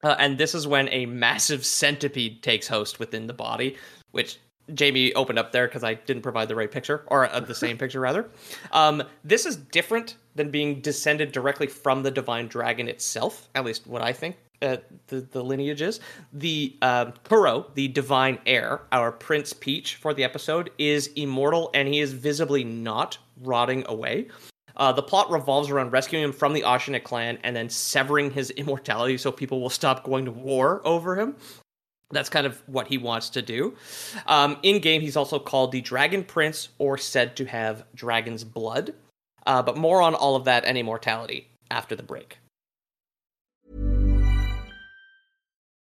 [0.04, 3.76] uh, and this is when a massive centipede takes host within the body,
[4.12, 4.38] which
[4.72, 7.78] Jamie opened up there because I didn't provide the right picture, or uh, the same
[7.82, 8.30] picture rather.
[8.70, 13.88] Um, this is different than being descended directly from the divine dragon itself, at least
[13.88, 14.76] what I think uh,
[15.08, 15.98] the the lineage is.
[16.32, 21.88] The um, Kuro, the divine heir, our Prince Peach for the episode, is immortal and
[21.88, 24.28] he is visibly not rotting away.
[24.80, 28.50] Uh, the plot revolves around rescuing him from the Ashina clan and then severing his
[28.62, 31.36] immortality so people will stop going to war over him.
[32.10, 33.76] That's kind of what he wants to do.
[34.26, 38.94] Um, in game, he's also called the Dragon Prince or said to have dragon's blood.
[39.46, 42.39] Uh, but more on all of that and immortality after the break.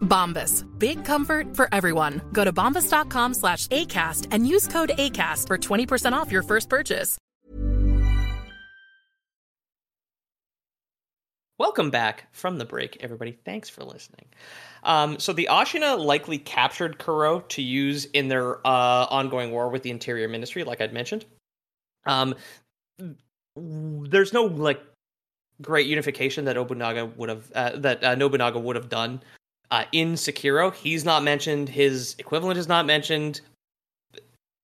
[0.00, 0.64] Bombas.
[0.78, 2.20] Big comfort for everyone.
[2.32, 7.18] Go to bombas.com slash ACAST and use code ACAST for 20% off your first purchase.
[11.58, 13.36] Welcome back from the break, everybody.
[13.44, 14.26] Thanks for listening.
[14.84, 19.82] Um, so the Ashina likely captured Kuro to use in their uh, ongoing war with
[19.82, 21.24] the Interior Ministry, like I'd mentioned.
[22.06, 22.36] Um,
[23.56, 24.80] there's no like
[25.60, 29.20] great unification that Obunaga would have uh, that uh, Nobunaga would have done
[29.70, 30.74] uh, in Sekiro.
[30.74, 31.68] He's not mentioned.
[31.68, 33.40] His equivalent is not mentioned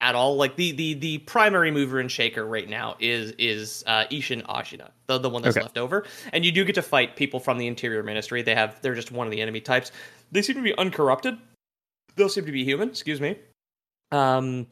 [0.01, 0.37] at all.
[0.37, 4.90] Like the the the primary mover and shaker right now is is uh, Isshin Ashina,
[5.07, 5.62] the the one that's Okay.
[5.64, 6.05] left over.
[6.33, 8.43] And you do get to fight people from the Interior Ministry.
[8.43, 9.93] They have they're just one of the enemy types.
[10.33, 11.38] They seem to be uncorrupted.
[12.17, 12.88] They'll seem to be human.
[12.90, 13.37] Excuse me.
[14.12, 14.67] Um.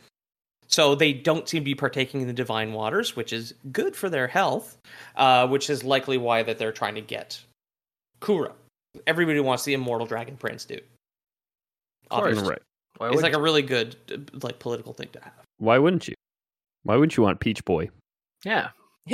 [0.69, 4.09] So they don't seem to be partaking in the divine waters, which is good for
[4.09, 4.79] their health,
[5.17, 7.39] uh, which is likely why that they're trying to get
[8.21, 8.55] Kuro.
[9.07, 10.85] Everybody wants the immortal dragon prince, dude.
[12.11, 12.49] Obviously.
[12.49, 12.63] Right.
[12.99, 13.39] Why It's like you?
[13.39, 13.97] a really good
[14.43, 15.33] like political thing to have.
[15.59, 16.15] Why wouldn't you?
[16.83, 17.91] Why wouldn't you want Peach Boy?
[18.45, 18.69] yeah.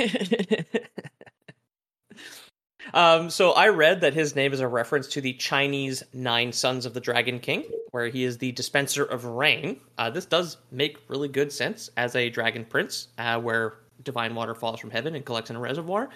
[2.93, 6.85] um, so I read that his name is a reference to the Chinese Nine Sons
[6.85, 9.79] of the Dragon King, where he is the dispenser of rain.
[9.97, 14.55] Uh, this does make really good sense as a dragon prince, uh, where divine water
[14.55, 16.09] falls from heaven and collects in a reservoir.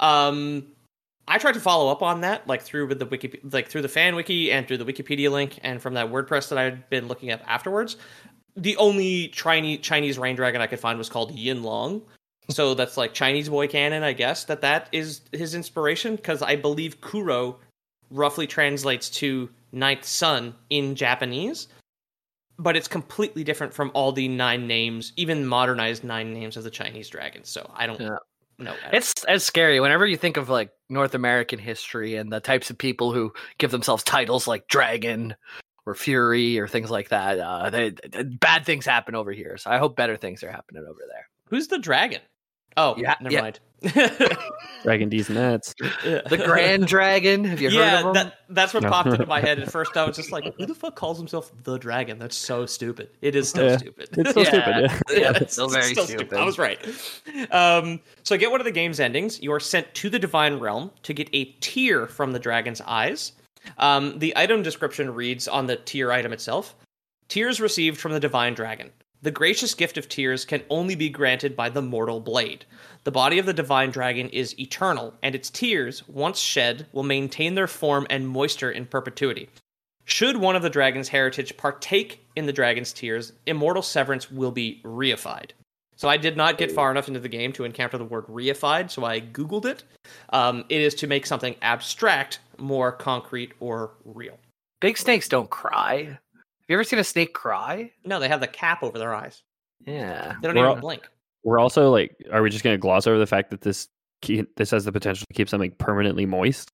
[0.00, 0.66] Um,
[1.28, 4.16] I tried to follow up on that, like through the wiki, like through the fan
[4.16, 7.40] wiki and through the Wikipedia link, and from that WordPress that I'd been looking up
[7.46, 7.96] afterwards.
[8.56, 12.02] The only Chinese Chinese rain dragon I could find was called Yin Long,
[12.50, 14.44] so that's like Chinese boy canon, I guess.
[14.44, 17.58] That that is his inspiration because I believe Kuro
[18.10, 21.68] roughly translates to ninth son in Japanese,
[22.58, 26.70] but it's completely different from all the nine names, even modernized nine names of the
[26.70, 27.48] Chinese dragons.
[27.48, 28.16] So I don't Yeah.
[28.64, 28.74] Know.
[28.92, 32.78] It's it's scary whenever you think of like North American history and the types of
[32.78, 35.34] people who give themselves titles like Dragon
[35.86, 37.38] or Fury or things like that.
[37.40, 40.84] Uh, they, they- bad things happen over here, so I hope better things are happening
[40.88, 41.28] over there.
[41.48, 42.20] who's the dragon.
[42.76, 43.40] Oh, Yeah, never yeah.
[43.42, 43.60] mind.
[44.82, 45.74] Dragon D's nuts.
[46.02, 48.12] The Grand Dragon, have you heard yeah, of him?
[48.14, 48.90] that, that's what No.
[48.90, 49.96] popped into my head at first.
[49.96, 53.10] I was just like, "Who the fuck calls himself the dragon?" That's so stupid.
[53.20, 53.76] It is still Yeah.
[53.76, 54.08] stupid.
[54.12, 54.48] It's so Yeah.
[54.48, 54.74] stupid.
[55.10, 55.18] Yeah.
[55.18, 56.32] Yeah, it's still very stupid.
[56.34, 56.78] I was right.
[57.50, 59.40] Um, so, get one of the game's endings.
[59.40, 63.32] You are sent to the Divine Realm to get a tear from the dragon's eyes.
[63.78, 66.74] Um, the item description reads on the tear item itself
[67.28, 68.90] Tears received from the Divine Dragon.
[69.22, 72.64] The gracious gift of tears can only be granted by the mortal blade.
[73.04, 77.54] The body of the divine dragon is eternal, and its tears, once shed, will maintain
[77.54, 79.48] their form and moisture in perpetuity.
[80.04, 84.80] Should one of the dragon's heritage partake in the dragon's tears, immortal severance will be
[84.84, 85.50] reified.
[85.94, 88.90] So I did not get far enough into the game to encounter the word reified,
[88.90, 89.84] so I googled it.
[90.30, 94.38] Um, it is to make something abstract more concrete or real.
[94.80, 96.18] Big snakes don't cry.
[96.72, 97.90] Have you ever seen a snake cry?
[98.02, 99.42] No, they have the cap over their eyes.
[99.86, 100.36] Yeah.
[100.40, 101.02] They don't We're even all- blink.
[101.44, 103.88] We're also like, are we just going to gloss over the fact that this
[104.24, 106.70] ke- this has the potential to keep something permanently moist?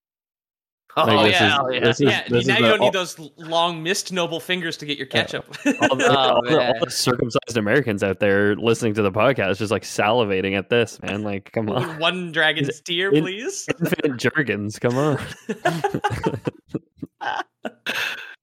[0.96, 1.80] Oh, Like, this is- yeah, yeah.
[1.80, 4.38] this is- yeah, this now is you the- don't all- need those long mist noble
[4.38, 5.46] fingers to get your ketchup.
[5.80, 9.56] all the, Oh, all, the, all the circumcised Americans out there listening to the podcast
[9.58, 11.24] just like salivating at this, man.
[11.24, 11.98] Like, come on.
[11.98, 13.66] One dragon's tear, in- please.
[13.80, 15.18] Infinite Jergens, come on.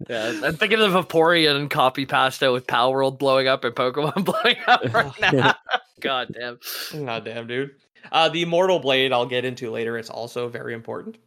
[0.10, 4.93] Yeah, I'm thinking of Vaporeon copy pasta with Palworld blowing up and Pokemon blowing up
[4.93, 5.56] right now.
[6.02, 6.60] God damn.
[7.06, 7.72] God damn, dude.
[8.12, 9.98] Uh, the Immortal Blade, I'll get into later.
[9.98, 11.18] It's also very important.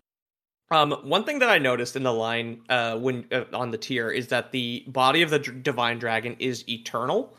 [0.71, 4.11] Um, one thing that I noticed in the line uh, when uh, on the tear
[4.11, 7.35] is that the body of the dr- divine dragon is eternal.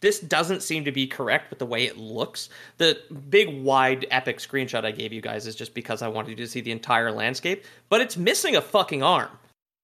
[0.00, 2.48] This doesn't seem to be correct with the way it looks.
[2.78, 6.36] The big, wide, epic screenshot I gave you guys is just because I wanted you
[6.36, 9.30] to see the entire landscape, but it's missing a fucking arm,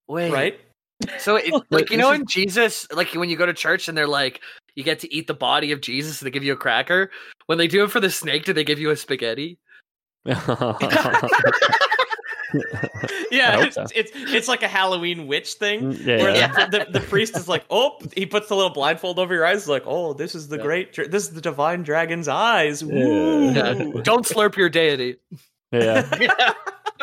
[0.09, 0.33] Wait.
[0.33, 0.61] right?
[1.19, 4.07] So, it, like, you know, in Jesus, like when you go to church and they're
[4.07, 4.41] like,
[4.75, 7.11] you get to eat the body of Jesus and they give you a cracker.
[7.47, 9.59] When they do it for the snake, do they give you a spaghetti?
[13.35, 13.87] Yeah, hope it's, so.
[13.95, 15.93] it's it's like a Halloween witch thing.
[15.93, 16.67] Mm, yeah, where yeah.
[16.67, 19.69] The, the, the priest is like, oh, he puts the little blindfold over your eyes,
[19.69, 22.85] like, oh, this is the great, this is the divine dragon's eyes.
[22.85, 23.51] Woo.
[23.53, 23.75] Yeah.
[24.03, 25.17] Don't slurp your deity.
[25.73, 26.09] yeah.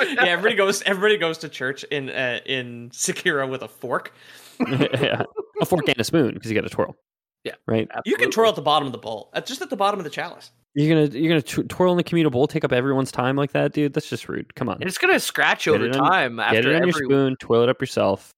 [0.08, 4.14] yeah, everybody goes, everybody goes to church in uh, in Sekiro with a fork.
[4.68, 5.24] yeah.
[5.62, 6.96] A fork and a spoon because you got to twirl.
[7.44, 7.54] Yeah.
[7.68, 7.90] Right.
[8.06, 10.04] You can twirl at the bottom of the bowl, uh, just at the bottom of
[10.04, 10.52] the chalice.
[10.76, 13.52] You're gonna you're gonna tw- twirl in the communal bowl, take up everyone's time like
[13.52, 13.94] that, dude.
[13.94, 14.56] That's just rude.
[14.56, 14.76] Come on.
[14.76, 16.86] And it's gonna scratch Get over on- time Get after it on every.
[16.88, 18.32] your spoon, twirl it up yourself,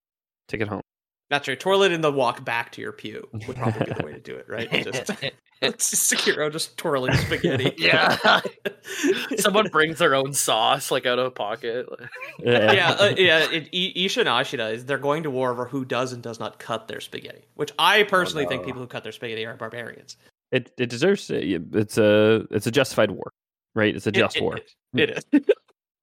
[0.47, 0.81] take it home.
[1.29, 1.59] That's right.
[1.59, 4.19] Twirl it in the walk back to your pew would probably be the way to
[4.19, 4.69] do it, right?
[4.71, 5.11] Just
[5.71, 7.73] Sekiro just twirling spaghetti.
[7.77, 8.41] Yeah.
[9.37, 11.87] Someone brings their own sauce like out of a pocket.
[12.39, 13.49] yeah, uh, yeah.
[13.51, 16.39] It, I- Isha and Ashida is they're going to war over who does and does
[16.39, 20.17] not cut their spaghetti, which I personally think people who cut their spaghetti are barbarians.
[20.51, 23.31] It it deserves it's a it's a justified war,
[23.75, 23.95] right?
[23.95, 24.59] It's a It- just it- war.
[24.95, 25.23] it is.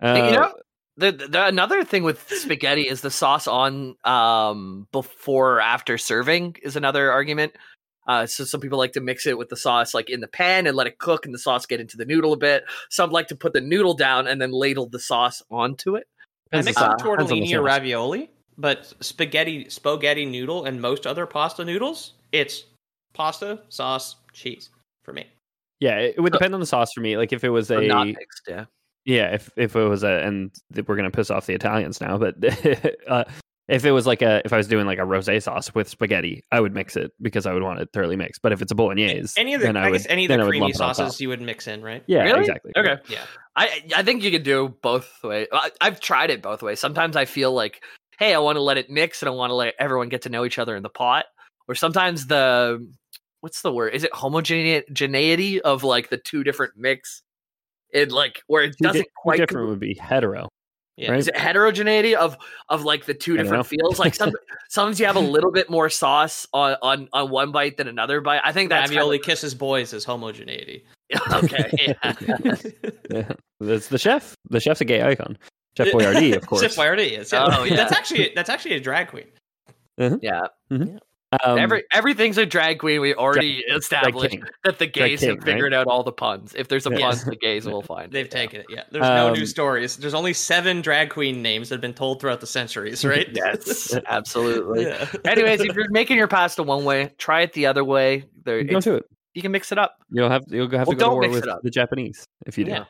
[0.02, 0.52] Uh, you know,
[0.96, 6.56] the, the another thing with spaghetti is the sauce on um before or after serving
[6.62, 7.52] is another argument.
[8.10, 10.66] Uh, so some people like to mix it with the sauce like in the pan
[10.66, 12.64] and let it cook and the sauce get into the noodle a bit.
[12.88, 16.08] Some like to put the noodle down and then ladle the sauce onto it.
[16.52, 20.82] I mix on- up depends on the tortellini or ravioli, but spaghetti, spaghetti noodle, and
[20.82, 22.64] most other pasta noodles, it's
[23.12, 24.70] pasta, sauce, cheese
[25.04, 25.28] for me.
[25.78, 27.16] Yeah, it would depend on the sauce for me.
[27.16, 28.64] Like if it was a not mixed, yeah.
[29.04, 30.50] yeah, if if it was a and
[30.84, 32.34] we're gonna piss off the Italians now, but
[33.08, 33.22] uh,
[33.70, 36.42] if it was like a if I was doing like a rosé sauce with spaghetti,
[36.50, 38.42] I would mix it because I would want it thoroughly mixed.
[38.42, 40.28] But if it's a bolognese, Any of the, then I, I, guess would, any of
[40.36, 40.96] the creamy lump it on top.
[40.96, 42.02] sauces you would mix in, right?
[42.06, 42.40] Yeah, Really?
[42.40, 42.72] exactly.
[42.76, 42.96] Okay.
[43.08, 43.24] Yeah.
[43.56, 45.46] I I think you could do both ways.
[45.52, 46.80] I, I've tried it both ways.
[46.80, 47.82] Sometimes I feel like,
[48.18, 50.28] hey, I want to let it mix and I want to let everyone get to
[50.28, 51.26] know each other in the pot.
[51.68, 52.86] Or sometimes the
[53.40, 53.94] what's the word?
[53.94, 57.22] Is it homogeneity of like the two different mix?
[57.92, 60.48] It like where it Two di- doesn't two quite different would be hetero.
[61.00, 61.12] Yeah.
[61.12, 61.18] Right?
[61.18, 62.36] Is it heterogeneity of
[62.68, 63.62] of like the two different know.
[63.78, 63.98] feels?
[63.98, 64.32] Like some
[64.68, 68.20] sometimes you have a little bit more sauce on on, on one bite than another
[68.20, 68.42] bite.
[68.44, 70.84] I think that's Ravioli kisses boys is homogeneity.
[71.32, 71.96] okay.
[72.02, 72.54] Yeah.
[73.10, 73.32] Yeah.
[73.58, 74.36] That's the chef.
[74.50, 75.36] The chef's a gay icon.
[75.76, 76.62] Chef Boyardee, of course.
[76.62, 77.32] Chef Boyardee is.
[77.32, 77.56] Yeah.
[77.58, 77.74] Oh, yeah.
[77.74, 79.26] That's actually that's actually a drag queen.
[79.98, 80.18] Uh-huh.
[80.22, 80.46] yeah.
[80.70, 80.98] Mm-hmm.
[81.44, 83.00] Um, Every everything's a drag queen.
[83.00, 84.42] We already established king.
[84.64, 86.54] that the gays king, have figured out all the puns.
[86.56, 87.10] If there's a Yeah.
[87.12, 88.10] pun, the gays will find.
[88.10, 88.40] They've it, yeah.
[88.40, 88.66] taken it.
[88.68, 88.82] Yeah.
[88.90, 89.96] There's no new Um, stories.
[89.96, 93.28] There's only seven drag queen names that have been told throughout the centuries, right?
[93.32, 94.86] Yes, absolutely.
[94.86, 95.06] Yeah.
[95.24, 98.24] Anyways, if you're making your pasta one way, try it the other way.
[98.44, 99.04] There, don't do it.
[99.34, 99.94] you can mix it up.
[100.10, 101.60] You'll have you'll have Well, to go to war mix with it up.
[101.62, 102.72] the Japanese if you do.
[102.72, 102.84] Yeah.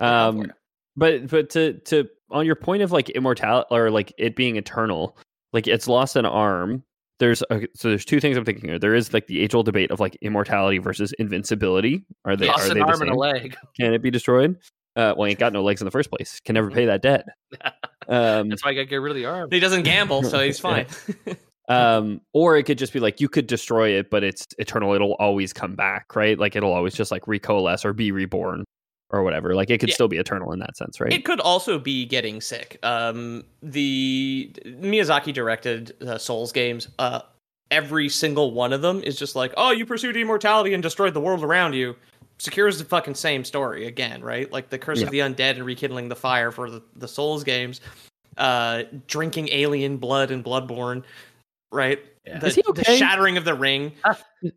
[0.00, 0.52] Um,
[0.96, 5.16] but but to to on your point of like immortality or like it being eternal,
[5.52, 6.82] like it's lost an arm.
[7.18, 8.78] There's a, so there's two things I'm thinking here.
[8.78, 12.04] There is like the age old debate of like immortality versus invincibility.
[12.24, 13.56] Are they Lost are an they the arm and a leg.
[13.78, 14.56] Can it be destroyed?
[14.96, 16.40] Uh, well, he ain't got no legs in the first place.
[16.44, 17.24] Can never pay that debt.
[18.10, 19.50] Um, That's why I got to get rid of the arm.
[19.50, 20.86] He doesn't gamble, so he's fine.
[21.68, 24.94] um, or it could just be like you could destroy it, but it's eternal.
[24.94, 26.38] It'll always come back, right?
[26.38, 28.64] Like it'll always just like recoalesce or be reborn
[29.10, 29.54] or whatever.
[29.54, 29.94] Like it could Yeah.
[29.94, 31.12] still be eternal in that sense, right?
[31.12, 32.78] It could also be getting sick.
[32.82, 36.88] Um, the Miyazaki directed uh, Souls games.
[36.98, 37.20] Uh,
[37.70, 41.20] every single one of them is just like, oh, you pursued immortality and destroyed the
[41.20, 41.96] world around you.
[42.38, 44.50] Sekiro's the fucking same story again, right?
[44.52, 45.06] Like the Curse Yeah.
[45.06, 47.80] of the Undead and rekindling the fire for the, the Souls games.
[48.36, 51.02] Uh, drinking alien blood and Bloodborne,
[51.72, 51.98] right?
[52.24, 52.38] Yeah.
[52.38, 53.90] The, Is he the shattering of the ring.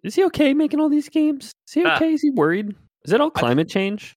[0.04, 1.52] Is he okay making all these games?
[1.68, 1.96] Is he Ah.
[1.96, 2.14] okay?
[2.14, 2.76] Is he worried?
[3.06, 4.14] Is it all climate change?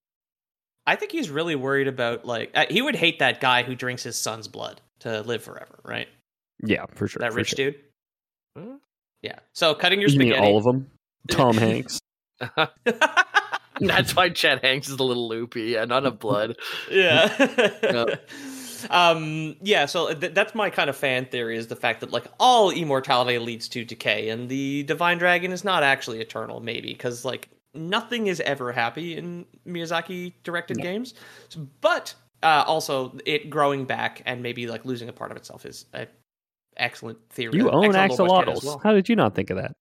[0.87, 4.03] I think he's really worried about like uh, he would hate that guy who drinks
[4.03, 6.09] his son's blood to live forever, right?
[6.63, 7.21] Yeah, for sure.
[7.21, 7.73] that for rich sure.
[8.57, 8.79] dude.
[9.23, 9.39] Yeah.
[9.55, 10.47] So cutting your You mean spaghetti.
[10.47, 10.91] all of them?
[11.31, 11.99] Tom Hanks.
[13.81, 16.57] That's why Chet Hanks is a little loopy and not of blood.
[16.91, 17.35] yeah.
[17.83, 18.31] Yep.
[18.91, 19.87] um, yeah.
[19.87, 23.39] So th- that's my kind of fan theory is the fact that like all immortality
[23.39, 26.61] leads to decay, and the divine dragon is not actually eternal.
[26.61, 31.15] Maybe because like nothing is ever happy in Miyazaki directed games,
[31.49, 35.65] So- but uh, also it growing back and maybe like losing a part of itself
[35.67, 36.07] is an
[36.77, 37.57] excellent theory.
[37.57, 38.65] You own excellent little point as axolotls.
[38.65, 38.81] well.
[38.85, 39.73] How did you not think of that?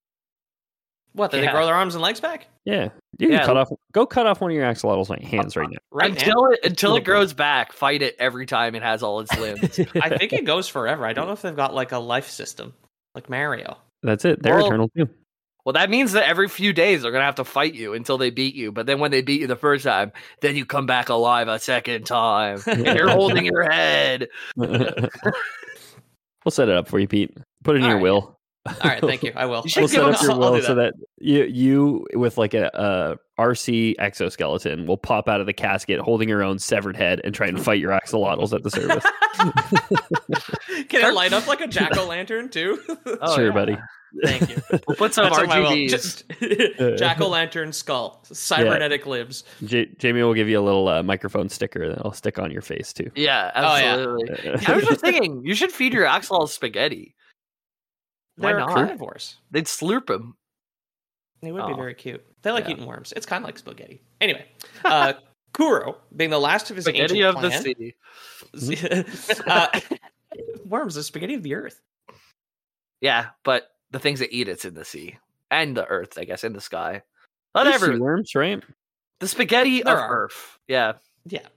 [1.14, 1.30] What?
[1.30, 1.52] Did they Yeah.
[1.52, 2.48] grow their arms and legs back?
[2.66, 2.89] Yeah,
[3.20, 3.46] you can Yeah.
[3.46, 3.70] cut off.
[3.91, 5.78] Go cut off one of your axolotls with hands right now.
[5.91, 6.10] Right.
[6.12, 9.80] until it until it grows back, fight it every time it has all its limbs.
[10.02, 11.06] I think it goes forever.
[11.06, 12.74] I don't know if they've got like a life system
[13.14, 13.78] like Mario.
[14.02, 14.41] That's it.
[14.41, 15.08] They're Well- eternal too.
[15.66, 18.30] Well, that means that every few days they're gonna have to fight you until they
[18.30, 18.72] beat you.
[18.72, 20.11] But then when they beat you the first time,
[20.41, 22.61] then you come back alive a second time.
[22.68, 24.28] and you're holding your head.
[24.55, 25.09] we'll
[26.49, 27.38] set it up for you, Pete.
[27.64, 28.03] Put it in All your right.
[28.03, 28.39] will.
[28.66, 29.32] All right, thank you.
[29.36, 29.64] I will.
[29.66, 32.70] You We'll set up your I'll will do so that you you with like a,
[32.74, 37.34] a RC exoskeleton will pop out of the casket holding your own severed head and
[37.34, 39.03] try and fight your axolotls at the service.
[40.89, 42.82] Can it light up like a jack o' lantern too?
[43.22, 43.51] Oh, sure, yeah.
[43.51, 43.78] buddy.
[44.24, 44.61] Thank you.
[44.88, 45.47] We'll put some That's on.
[45.47, 45.89] RGBs.
[45.89, 46.24] Just
[46.99, 49.43] jack o' lantern skull, cybernetic limbs.
[49.66, 52.61] J- Jamie will give you a little uh, microphone sticker that I'll stick on your
[52.61, 53.09] face too.
[53.16, 53.93] Yeah, Oh, yeah.
[53.93, 54.66] absolutely.
[54.68, 57.16] I was just thinking, you should feed your axolotl spaghetti.
[58.38, 58.70] Why They're not?
[58.70, 59.38] carnivores.
[59.51, 60.36] They'd slurp them.
[61.41, 61.76] They would be Oh.
[61.76, 62.24] very cute.
[62.41, 62.72] They like Yeah.
[62.72, 63.14] eating worms.
[63.16, 64.01] It's kind of like spaghetti.
[64.22, 64.45] Anyway,
[64.86, 65.14] uh,
[65.53, 69.36] Kuro, being the last of his Spaghetti ancient of the clan, sea.
[69.45, 69.80] uh,
[70.66, 71.80] worms, the spaghetti of the earth.
[73.01, 75.18] Yeah, but the things that eat it's in the sea
[75.50, 77.04] and the earth, I guess, in the sky.
[77.56, 78.62] Not There's every worms, right?
[79.20, 80.24] the spaghetti There of are.
[80.26, 80.60] earth.
[80.68, 80.94] Yeah,
[81.26, 81.48] Yeah.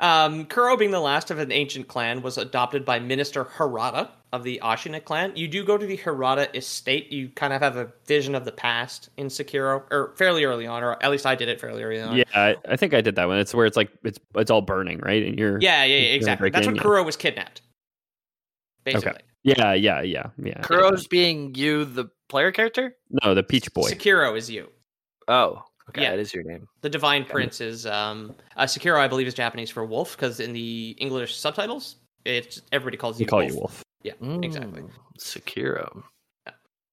[0.00, 4.42] Um, Kuro, being the last of an ancient clan, was adopted by Minister Harada of
[4.42, 5.32] the Ashina clan.
[5.36, 7.12] You do go to the Harada estate.
[7.12, 10.82] You kind of have a vision of the past in Sekiro, or fairly early on,
[10.82, 12.16] or at least I did it fairly early on.
[12.16, 13.38] Yeah, I, I think I did that one.
[13.38, 15.24] It's where it's like it's it's all burning, right?
[15.24, 16.50] And you're yeah, yeah, yeah, gonna exactly.
[16.50, 16.82] That's in, when yeah.
[16.82, 17.62] Kuro was kidnapped.
[18.82, 19.22] Basically.
[19.44, 20.60] Yeah, yeah, yeah, yeah.
[20.62, 22.96] Kuro's being you, the player character.
[23.22, 23.88] No, the Peach Boy.
[23.90, 24.68] Sekiro is you.
[25.28, 26.10] Oh, okay, Yeah.
[26.10, 26.66] that is your name.
[26.82, 30.52] The Divine Prince is um uh, Sekiro, I believe, is Japanese for wolf because in
[30.52, 33.50] the English subtitles, it's everybody calls We you call wolf.
[33.52, 33.84] you Wolf.
[34.02, 34.82] Yeah, exactly.
[34.82, 36.02] Mm, Sekiro.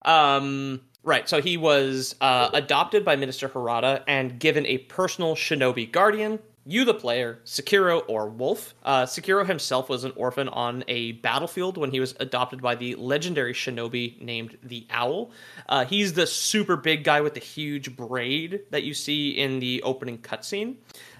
[0.03, 1.27] Um, right.
[1.29, 6.39] So he was uh, adopted by Minister Harada and given a personal shinobi guardian.
[6.64, 8.76] You, the player, Sekiro or Wolf.
[8.84, 12.93] Uh, Sekiro himself was an orphan on a battlefield when he was adopted by the
[12.95, 15.32] legendary shinobi named the Owl.
[15.68, 19.82] Uh, he's the super big guy with the huge braid that you see in the
[19.82, 20.76] opening cutscene.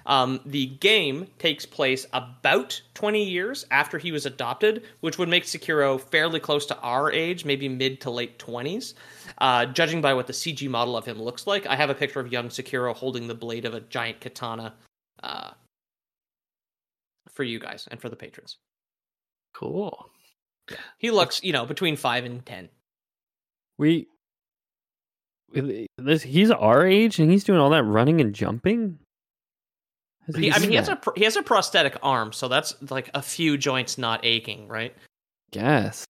[0.06, 5.42] Um, the game takes place about 20 years after he was adopted, which would make
[5.42, 8.94] Sekiro fairly close to our age, maybe mid to late 20s.
[9.38, 12.20] Uh, judging by what the CG model of him looks like, I have a picture
[12.20, 14.74] of young Sekiro holding the blade of a giant katana
[15.22, 15.50] uh,
[17.30, 18.58] for you guys and for the patrons.
[19.54, 20.10] Cool.
[20.98, 22.68] He looks, you know, between 5 and 10.
[23.78, 24.08] We
[25.98, 28.98] this he's our age and he's doing all that running and jumping.
[30.36, 33.20] He, I mean, he has a he has a prosthetic arm, so that's like a
[33.20, 34.94] few joints not aching, right?
[35.50, 36.04] Guess.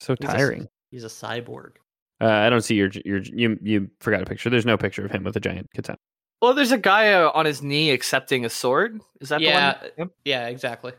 [0.00, 0.68] So He's a- tiring.
[0.90, 1.72] He's a cyborg.
[2.20, 4.50] Uh, I don't see your your you you forgot a picture.
[4.50, 5.98] There's no picture of him with a giant katana.
[6.44, 9.00] Well, there's a guy uh, on his knee accepting a sword.
[9.18, 10.10] Is that yeah, the one?
[10.26, 10.92] Yeah, exactly.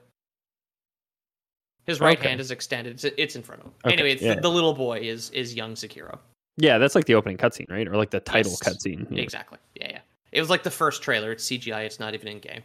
[1.86, 2.30] His right Okay.
[2.30, 2.94] hand is extended.
[2.96, 3.74] It's, it's in front of him.
[3.86, 4.34] Okay, Anyway, it's yeah.
[4.34, 6.18] the, the little boy is is young Sekiro.
[6.58, 7.88] Yeah, that's like the opening cutscene, right?
[7.88, 8.60] Or like the title Yes.
[8.64, 9.06] cutscene.
[9.12, 9.22] Yeah.
[9.22, 9.60] Exactly.
[9.76, 10.00] Yeah, yeah.
[10.32, 11.32] It was like the first trailer.
[11.32, 11.86] It's CGI.
[11.86, 12.64] It's not even in game.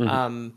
[0.00, 0.08] Mhm.
[0.08, 0.54] Um,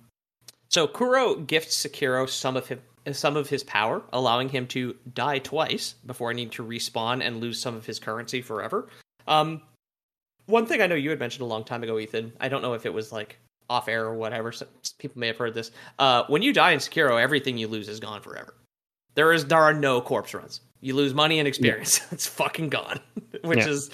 [0.69, 2.81] so Kuro gifts Sekiro some of him
[3.11, 7.59] some of his power, allowing him to die twice before needing to respawn and lose
[7.59, 8.87] some of his currency forever.
[9.27, 9.61] Um,
[10.49, 12.33] one thing I know you had mentioned a long time ago, Ethan.
[12.39, 13.37] I don't know if it was like
[13.69, 14.51] off air or whatever.
[14.51, 14.65] So
[14.97, 15.71] people may have heard this.
[15.99, 18.55] Uh, when you die in Sekiro, everything you lose is gone forever.
[19.15, 20.61] There is there are no corpse runs.
[20.81, 22.01] You lose money and experience.
[22.11, 22.99] it's fucking gone,
[23.43, 23.69] which Yeah.
[23.69, 23.91] is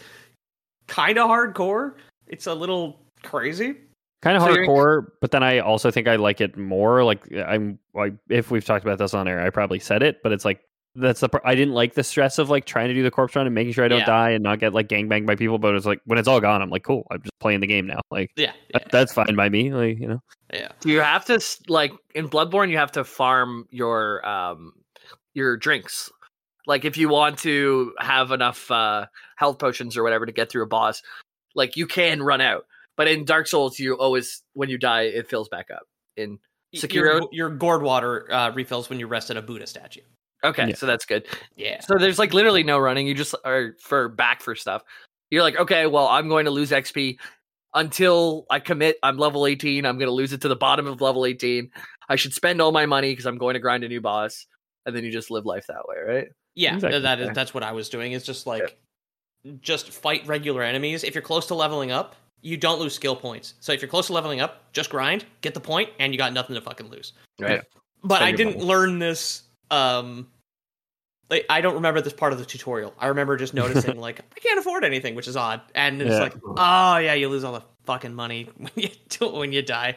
[0.88, 1.94] kind of hardcore.
[2.28, 3.76] It's a little crazy.
[4.22, 7.04] Kind of So hardcore, but then I also think I like it more.
[7.04, 10.32] Like I'm like if we've talked about this on air, I probably said it, but
[10.32, 10.62] it's like
[10.96, 13.36] that's the part I didn't like the stress of like trying to do the corpse
[13.36, 14.06] run and making sure I don't Yeah.
[14.06, 15.58] die and not get like gangbanged by people.
[15.58, 17.06] But it's like when it's all gone, I'm like, cool.
[17.12, 18.00] I'm just playing the game now.
[18.12, 19.74] Like Yeah, yeah, that, that's fine by me.
[19.74, 20.20] Like you know,
[20.54, 20.70] yeah.
[20.80, 22.70] Do you have to like in Bloodborne?
[22.70, 24.74] You have to farm your um
[25.34, 26.10] your drinks.
[26.68, 30.64] Like if you want to have enough uh health potions or whatever to get through
[30.64, 31.02] a boss,
[31.56, 32.66] like you can run out.
[32.98, 35.84] But in Dark Souls, you always when you die, it fills back up.
[36.16, 36.40] In
[36.74, 40.02] Sekiro, Your, your gourd water uh, refills when you rest at a Buddha statue.
[40.46, 40.76] Okay, Yeah.
[40.76, 41.26] so that's good.
[41.56, 41.80] Yeah.
[41.82, 43.08] So there's like literally no running.
[43.08, 44.84] You just are for back for stuff.
[45.32, 47.18] You're like, okay, well, I'm going to lose XP
[47.74, 48.98] until I commit.
[49.04, 49.86] I'm level 18.
[49.86, 51.70] I'm going to lose it to the bottom of level 18.
[52.10, 54.46] I should spend all my money because I'm going to grind a new boss,
[54.86, 56.28] and then you just live life that way, right?
[56.54, 57.00] Yeah, Exactly.
[57.02, 58.14] that is that's what I was doing.
[58.14, 58.78] Is just like
[59.62, 61.04] just fight regular enemies.
[61.04, 63.56] If you're close to leveling up, you don't lose skill points.
[63.60, 66.32] So if you're close to leveling up, just grind, get the point, and you got
[66.32, 67.14] nothing to fucking lose.
[67.40, 67.62] Right.
[68.04, 68.66] But Spend I didn't money.
[68.68, 69.44] learn this.
[69.72, 70.28] Um,
[71.30, 72.94] like I don't remember this part of the tutorial.
[73.00, 75.62] I remember just noticing like I can't afford anything, which is odd.
[75.74, 76.20] And it's Yeah.
[76.20, 78.90] like, oh yeah, you lose all the fucking money when you
[79.32, 79.96] when you die.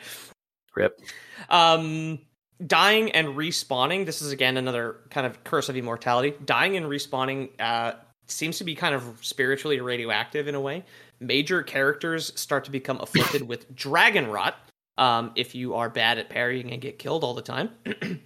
[0.75, 1.01] Rip.
[1.49, 2.19] Um,
[2.65, 4.07] dying and respawning.
[4.07, 6.35] This is again another kind of curse of immortality.
[6.45, 7.93] Dying and respawning uh,
[8.27, 10.85] seems to be kind of spiritually radioactive in a way.
[11.21, 14.57] Major characters start to become afflicted with dragon rot.
[14.99, 17.71] Um, if you are bad at parrying and get killed all the time,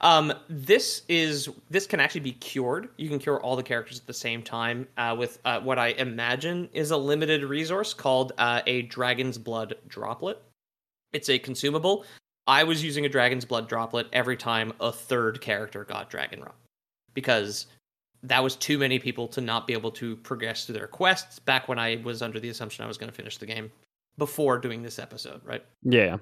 [0.00, 2.88] um, this is this can actually be cured.
[2.96, 5.88] You can cure all the characters at the same time uh, with uh, what I
[5.88, 10.40] imagine is a limited resource called uh, a dragon's blood droplet.
[11.12, 12.04] It's a consumable.
[12.46, 16.54] I was using a dragon's blood droplet every time a third character got dragon rot
[17.12, 17.66] because
[18.22, 21.68] that was too many people to not be able to progress through their quests back
[21.68, 23.70] when I was under the assumption I was going to finish the game
[24.16, 25.64] before doing this episode, right?
[25.82, 26.16] Yeah.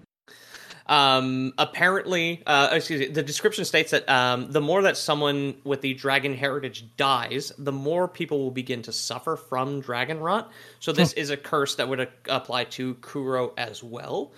[0.88, 5.80] Um, apparently, uh, excuse me, the description states that um, the more that someone with
[5.80, 10.52] the dragon heritage dies, the more people will begin to suffer from dragon rot.
[10.78, 14.32] So this is a curse that would uh, apply to Kuro as well.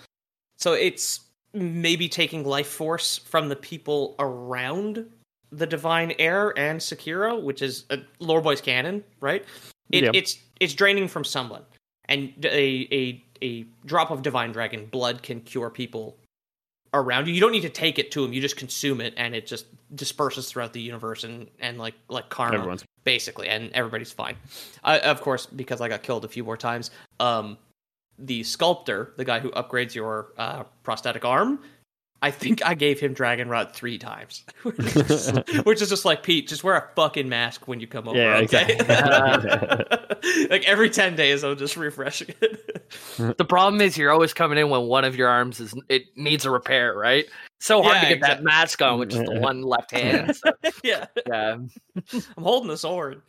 [0.57, 1.21] So it's
[1.53, 5.05] maybe taking life force from the people around
[5.51, 9.45] the divine heir and Sekiro, which is a lore boy's canon, right?
[9.91, 10.15] It.
[10.15, 11.63] It's it's draining from someone,
[12.05, 16.17] and a a a drop of divine dragon blood can cure people
[16.93, 17.33] around you.
[17.33, 19.65] You don't need to take it to them; you just consume it, and it just
[19.95, 24.35] disperses throughout the universe and and like like karma, Everyone's- basically, and everybody's fine.
[24.83, 26.91] I, of course, because I got killed a few more times.
[27.19, 27.57] Um,
[28.17, 31.59] the sculptor, the guy who upgrades your uh, prosthetic arm,
[32.21, 36.47] I think I gave him Dragon Rot three times, which is, just like Pete.
[36.47, 38.17] Just wear a fucking mask when you come over.
[38.17, 38.73] Yeah, okay?
[38.73, 40.47] exactly.
[40.49, 43.37] like every ten days, I'm just refreshing it.
[43.37, 46.45] The problem is you're always coming in when one of your arms is it needs
[46.45, 47.25] a repair, right?
[47.59, 50.35] So hard Yeah, to get that mask on with just the one left hand.
[50.35, 50.51] so,
[50.83, 51.53] yeah, yeah.
[51.55, 53.21] I'm holding the sword,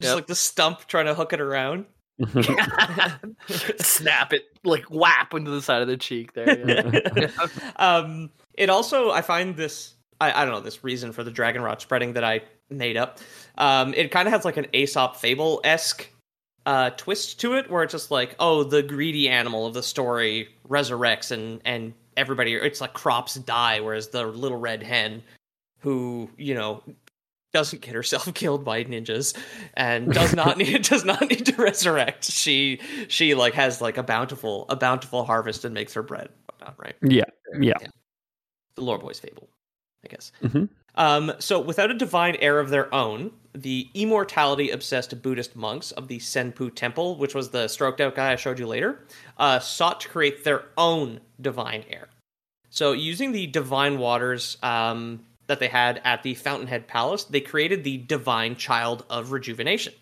[0.00, 0.14] just Yep.
[0.16, 1.86] like the stump trying to hook it around.
[3.78, 6.58] Snap it like whap into the side of the cheek there.
[7.16, 7.28] yeah.
[7.76, 11.62] um, it also, I find this, I, I don't know, this reason for the dragon
[11.62, 13.18] rot spreading that I made up.
[13.58, 16.08] Um, it kind of has like an Aesop fable esque
[16.66, 20.48] uh, twist to it, where it's just like, oh, the greedy animal of the story
[20.68, 25.22] resurrects, and and everybody, it's like crops die, whereas the little red hen,
[25.80, 26.82] who you know
[27.52, 29.36] doesn't get herself killed by ninjas
[29.74, 32.24] and does not need does not need to resurrect.
[32.24, 36.74] She she like has like a bountiful a bountiful harvest and makes her bread, whatnot,
[36.78, 36.96] right?
[37.02, 37.24] yeah.
[37.60, 37.74] Yeah.
[38.76, 39.48] the lore boy's fable,
[40.04, 40.32] I guess.
[40.42, 40.68] Mhm.
[40.94, 46.08] Um, so, without a divine heir of their own, the immortality obsessed Buddhist monks of
[46.08, 49.00] the Senpou Temple, which was the stroked out guy I showed you later,
[49.38, 52.08] uh, sought to create their own divine heir.
[52.68, 57.84] So, using the divine waters um, that they had at the Fountainhead Palace, they created
[57.84, 59.94] the divine child of rejuvenation.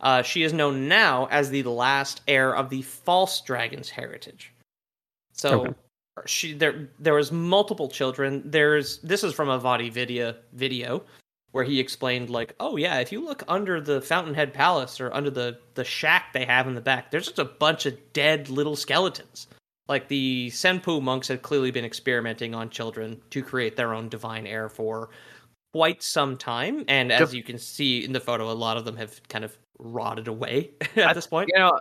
[0.00, 4.52] Uh, she is known now as the last heir of the false dragon's heritage.
[5.32, 5.74] So Okay.
[6.26, 8.42] she there there was multiple children.
[8.44, 11.02] There's this is from a VaatiVidya video
[11.52, 15.30] where he explained like, oh yeah, if you look under the Fountainhead Palace or under
[15.30, 18.76] the the shack they have in the back, there's just a bunch of dead little
[18.76, 19.46] skeletons.
[19.90, 24.46] Like the Senpou monks had clearly been experimenting on children to create their own divine
[24.46, 25.10] heir for
[25.72, 28.96] quite some time, and as you can see in the photo, a lot of them
[28.96, 31.50] have kind of rotted away at this point.
[31.52, 31.72] You know,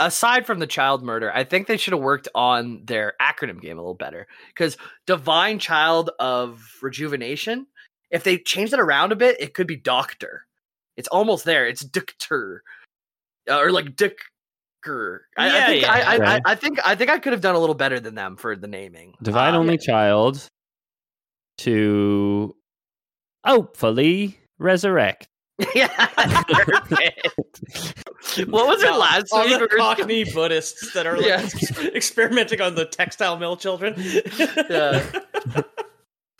[0.00, 3.78] aside from the child murder, I think they should have worked on their acronym game
[3.78, 4.26] a little better.
[4.48, 7.68] Because Divine Child of Rejuvenation,
[8.10, 10.46] if they changed it around a bit, it could be Doctor.
[10.96, 11.68] It's almost there.
[11.68, 12.64] It's Doctor,
[13.48, 14.24] uh, or like Dicker.
[14.86, 15.92] I, I Yeah, think yeah.
[15.92, 16.40] I, I, I, Okay.
[16.46, 18.66] I think I think I could have done a little better than them for the
[18.68, 19.14] naming.
[19.22, 20.46] Divine Uh, only child
[21.58, 22.54] to
[23.44, 25.28] hopefully resurrect.
[25.74, 25.88] yeah.
[28.48, 29.58] what was it All- last all week?
[29.58, 31.48] the We Cockney Buddhists that are like Yeah.
[31.94, 33.94] experimenting on the textile mill children.
[33.98, 35.04] Yeah.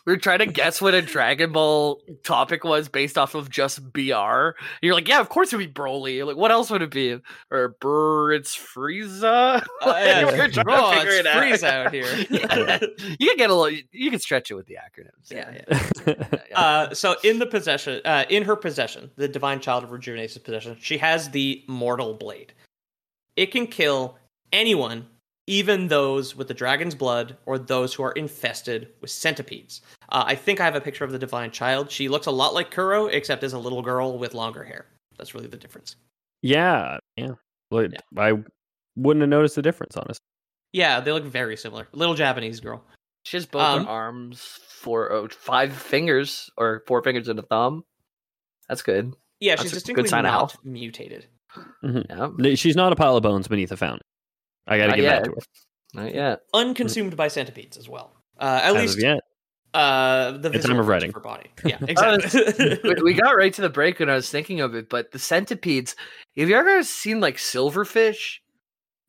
[0.05, 3.93] We were trying to guess what a Dragon Ball topic was based off of just
[3.93, 4.49] BR.
[4.81, 6.15] You're like, yeah, of course it would be Broly.
[6.15, 7.19] You're like, what else would it be?
[7.49, 9.63] Or Brr, it's Frieza.
[9.81, 11.37] Uh, yeah, We were trying to oh, figure it's it out.
[11.37, 12.03] Freeze out here.
[12.29, 12.79] Yeah.
[13.19, 13.79] You can get a little.
[13.91, 15.31] You can stretch it with the acronyms.
[15.31, 15.61] Yeah,
[16.05, 16.57] yeah.
[16.57, 20.77] Uh, so in the possession, uh, in her possession, the divine child of rejuvenation's possession,
[20.79, 22.53] she has the mortal blade.
[23.35, 24.17] It can kill
[24.51, 25.07] anyone
[25.47, 29.81] even those with the dragon's blood or those who are infested with centipedes.
[30.09, 31.91] Uh, I think I have a picture of the divine child.
[31.91, 34.85] She looks a lot like Kuro, except as a little girl with longer hair.
[35.17, 35.95] That's really the difference.
[36.41, 37.31] Yeah, yeah.
[37.71, 37.87] Well,
[38.17, 38.33] I
[38.95, 40.19] wouldn't have noticed the difference, honestly.
[40.71, 41.87] Yeah, they look very similar.
[41.91, 42.83] Little Japanese girl.
[43.25, 47.43] She has both Um, her arms, four, oh, five fingers, or four fingers and a
[47.43, 47.83] thumb.
[48.67, 49.13] That's good.
[49.39, 50.57] Yeah, That's she's distinctly good sign not health.
[50.63, 51.27] mutated.
[51.83, 52.39] Mhm.
[52.39, 54.01] Yeah, She's not a pile of bones beneath a fountain.
[54.67, 55.23] I got to Not give yet.
[55.23, 56.03] that to her.
[56.03, 56.39] not yet.
[56.53, 58.13] Unconsumed by centipedes as well.
[58.39, 59.19] Uh, at As least of yet.
[59.73, 61.11] uh, the At time of writing.
[61.11, 61.49] for body.
[61.65, 62.79] Yeah, Uh, exactly.
[62.83, 65.19] we, we got right to the break when I was thinking of it, but the
[65.19, 65.95] centipedes.
[66.37, 68.39] Have you ever seen like silverfish?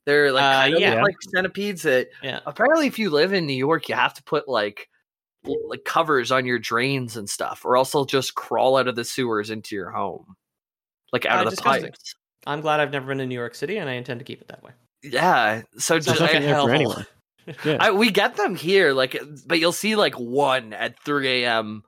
[0.07, 0.95] They're like Uh, kind yeah.
[0.97, 1.83] look like centipedes.
[1.83, 2.41] That yeah.
[2.47, 4.89] apparently, if you live in New York, you have to put like
[5.69, 9.05] like covers on your drains and stuff, or else they'll just crawl out of the
[9.05, 10.35] sewers into your home,
[11.13, 11.85] like out Uh, of the disgusting.
[11.85, 12.15] pipes.
[12.47, 14.49] I'm glad I've never been to New York City, and I intend to keep it
[14.49, 14.73] that way.
[15.05, 17.07] Yeah, so Sounds just like a I- there for anyone.
[17.65, 17.77] Yeah.
[17.79, 21.83] I, we get them here, like, but you'll see like one at 3 a.m.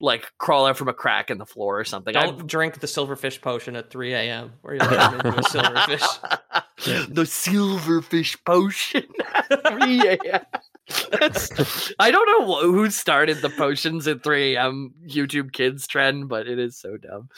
[0.00, 2.16] like crawl out from a crack in the floor or something.
[2.16, 4.52] I- Don't drink the silverfish potion at 3 a.m.
[4.62, 7.12] where you turn into a silverfish.
[7.12, 9.02] the silverfish potion.
[9.34, 10.42] at 3 a.m.
[11.10, 14.94] That's- I don't know who started the potions at 3 a.m.
[15.06, 17.28] YouTube kids trend, but it is so dumb.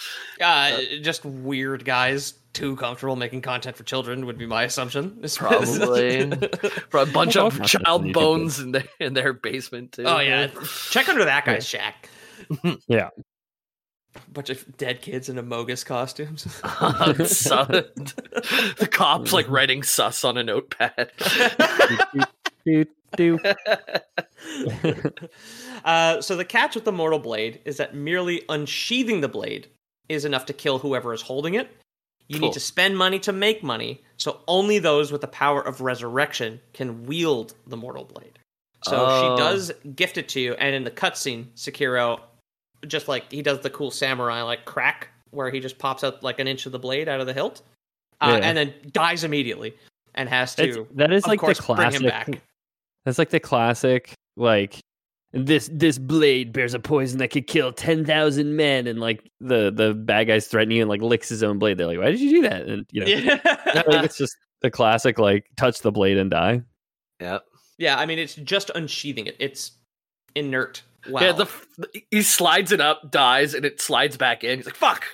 [0.41, 5.23] Uh, just weird guys too comfortable making content for children would be my assumption.
[5.37, 6.31] Probably.
[6.91, 10.05] For a bunch of child bones in their in their basement too.
[10.05, 10.49] oh yeah,
[10.91, 12.11] check under that guy's shack.
[12.87, 13.09] Yeah.
[14.15, 16.43] A Bunch of dead kids in Amogus costumes.
[16.43, 17.57] Su-
[18.77, 21.11] the cops like writing sus on a notepad.
[22.65, 22.85] Do,
[23.17, 23.39] do.
[25.85, 29.69] uh, so the catch with the mortal blade is that merely unsheathing the blade
[30.09, 31.71] is enough to kill whoever is holding it.
[32.29, 32.49] You Cool.
[32.49, 36.61] need to spend money to make money, so only those with the power of resurrection
[36.73, 38.39] can wield the mortal blade.
[38.85, 39.37] So Oh.
[39.37, 42.21] she does gift it to you, and in the cutscene, Sekiro,
[42.87, 46.39] just like he does the cool samurai like crack, where he just pops out like
[46.39, 47.63] an inch of the blade out of the hilt,
[48.21, 48.49] uh, Yeah.
[48.49, 49.75] and then dies immediately,
[50.15, 52.41] and has It's- to that is of like course, the bring him classic.
[53.03, 53.09] Back.
[53.11, 54.81] That's like the classic, like
[55.33, 59.73] this this blade bears a poison that could kill ten thousand men, and like the
[59.73, 61.79] the bad guys threaten you and like licks his own blade.
[61.79, 63.39] They're like, "Why did you do that?" And you know, Yeah.
[63.87, 66.63] like, it's just the classic, like touch the blade and die.
[67.21, 67.39] Yeah,
[67.79, 69.37] Yeah, I mean it's just unsheathing it.
[69.39, 69.73] It's
[70.35, 70.83] inert.
[71.09, 71.21] Wow.
[71.21, 74.59] Yeah, the he slides it up, dies, and it slides back in.
[74.59, 75.05] He's like, "Fuck."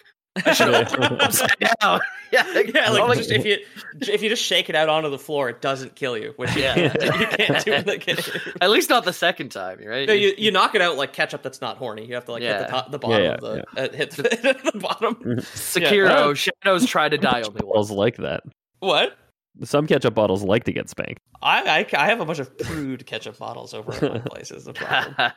[0.46, 2.00] I should have upside down.
[2.30, 3.56] Yeah, yeah, like just if you
[4.02, 6.76] if you just shake it out onto the floor, it doesn't kill you, which Yeah.
[7.18, 8.16] you can't do in the game.
[8.60, 10.06] At least not the second time, right?
[10.06, 12.06] No, you, you knock it out like ketchup that's not horny.
[12.06, 14.38] You have to like hit the top, the bottom Yeah, of the uh, hit, the,
[14.42, 15.14] hit the bottom.
[15.14, 17.62] Sekiro, Shadows try to die only once.
[17.62, 18.42] Bottles like that.
[18.80, 19.16] What?
[19.64, 21.20] Some ketchup bottles like to get spanked.
[21.42, 24.50] I, I I have a bunch of prude ketchup bottles over at my place.
[24.50, 25.32] Is the problem.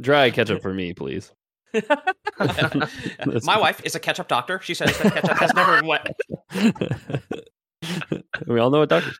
[0.00, 1.30] Dry ketchup for me, please.
[3.44, 4.60] my wife is a ketchup doctor.
[4.60, 6.16] She says that ketchup has never been wet.
[8.46, 9.18] we all know what doctors.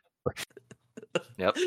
[1.37, 1.57] Yep.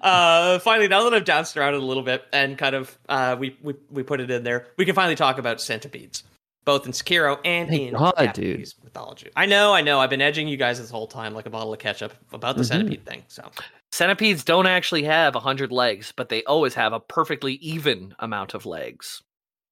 [0.00, 3.36] Uh, finally, now that I've danced around it a little bit and kind of uh,
[3.38, 6.22] we, we we put it in there, we can finally talk about centipedes,
[6.64, 9.30] both in Sekiro and Thank in God, Japanese mythology.
[9.36, 10.00] I know, I know.
[10.00, 12.62] I've been edging you guys this whole time like a bottle of ketchup about the
[12.62, 12.66] Mhm.
[12.68, 13.22] centipede thing.
[13.28, 13.50] So
[13.92, 18.66] Centipedes don't actually have 100 legs, but they always have a perfectly even amount of
[18.66, 19.22] legs.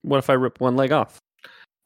[0.02, 1.18] What if I rip one leg off?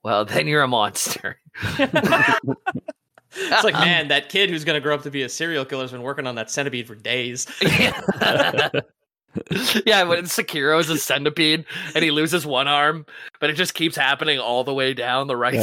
[0.04, 1.38] Well, then you're a monster.
[1.78, 5.64] it's like, um, man, that kid who's going to grow up to be a serial
[5.64, 7.46] killer has been working on that centipede for days.
[9.86, 13.06] yeah, when Sekiro is a centipede and he loses one arm,
[13.40, 15.60] but it just keeps happening all the way down the right Yeah,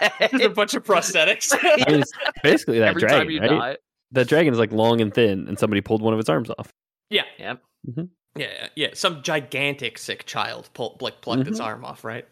[0.00, 0.08] yeah.
[0.18, 0.30] side.
[0.30, 1.52] There's a bunch of prosthetics.
[1.60, 2.12] I mean, it's
[2.42, 3.50] basically that Every time dragon, you right?
[3.50, 3.76] die.
[4.12, 6.70] That dragon is like long and thin, and somebody pulled one of its arms off.
[7.10, 7.60] yeah, Yep.
[7.96, 8.04] yeah,
[8.36, 8.88] yeah, yeah.
[8.94, 12.26] Some gigantic sick child pull, like plucked its arm off, right?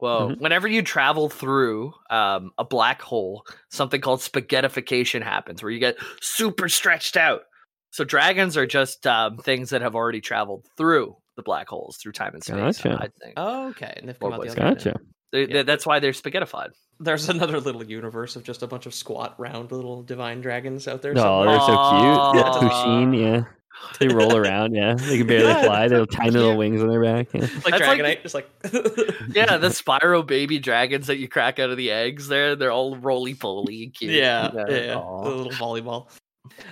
[0.00, 0.40] Well, Mhm.
[0.40, 5.96] whenever you travel through um, a black hole, something called spaghettification happens, where you get
[6.20, 7.42] super stretched out.
[7.90, 12.12] So dragons are just um, things that have already traveled through the black holes through
[12.12, 12.78] time and space.
[12.82, 12.94] Gotcha.
[13.00, 13.92] I think Oh, okay.
[13.96, 14.76] And they've Or come out the other end.
[14.78, 15.00] Gotcha.
[15.30, 15.62] They- Yeah.
[15.62, 16.70] that's why they're spaghettified.
[17.00, 21.02] There's another little universe of just a bunch of squat, round little divine dragons out
[21.02, 21.12] there.
[21.12, 21.46] Oh, somewhere.
[21.48, 21.76] they're so cute.
[21.76, 22.32] Aw.
[22.34, 23.44] Yeah, Pusheen, yeah.
[23.98, 24.94] They roll around, yeah.
[24.94, 25.88] They can barely Yeah, fly.
[25.88, 27.28] They have tiny little wings on their back.
[27.32, 27.40] Yeah.
[27.40, 28.48] like That's like Dragonite, just like
[29.34, 32.28] Yeah, the Spyro baby dragons that you crack out of the eggs.
[32.28, 34.12] There, they're all roly poly and cute.
[34.12, 34.94] yeah, yeah, yeah.
[34.96, 35.24] Aw.
[35.24, 36.08] the little volleyball.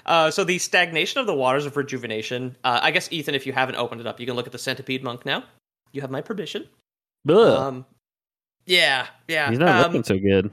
[0.06, 2.56] Uh, so the stagnation of the waters of rejuvenation.
[2.64, 4.58] Uh, I guess Ethan, if you haven't opened it up, you can look at the
[4.58, 5.44] centipede monk now.
[5.92, 6.66] You have my permission.
[7.28, 7.86] Ugh, Um,
[8.66, 9.50] yeah, yeah.
[9.50, 10.50] he's not um, looking so good.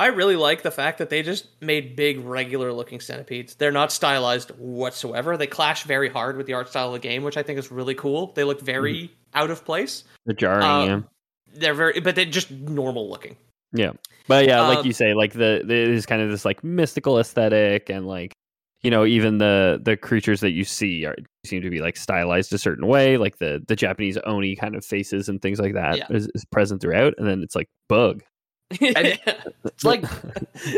[0.00, 3.54] I really like the fact that they just made big, regular looking centipedes.
[3.54, 5.36] They're not stylized whatsoever.
[5.36, 7.70] They clash very hard with the art style of the game, which I think is
[7.70, 8.32] really cool.
[8.34, 9.12] They look very Mm-hmm.
[9.38, 10.04] out of place.
[10.26, 11.00] The jarring, Uh, yeah.
[11.52, 13.36] They're very, but they're just normal looking.
[13.72, 13.92] Yeah.
[14.26, 16.64] But yeah, like Um, you say, like the, the it is kind of this like
[16.64, 18.32] mystical aesthetic and like
[18.82, 22.54] you know, even the the creatures that you see are seem to be like stylized
[22.54, 25.98] a certain way, like the the Japanese oni kind of faces and things like that
[25.98, 26.06] Yeah.
[26.08, 27.12] is, is present throughout.
[27.18, 28.22] And then it's like bug.
[28.72, 29.18] And
[29.64, 30.04] it's like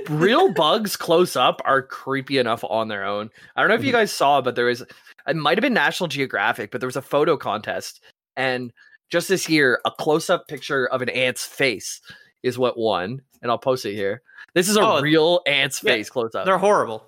[0.08, 3.30] real bugs close up are creepy enough on their own.
[3.56, 4.82] I don't know if you guys saw, but there was
[5.26, 8.00] it might have been National Geographic, but there was a photo contest,
[8.36, 8.72] and
[9.10, 12.00] just this year, a close up picture of an ant's face
[12.42, 14.22] is what won, and I'll post it here.
[14.54, 16.44] This is a Oh, real ant's yeah, face close up.
[16.46, 17.06] They're horrible.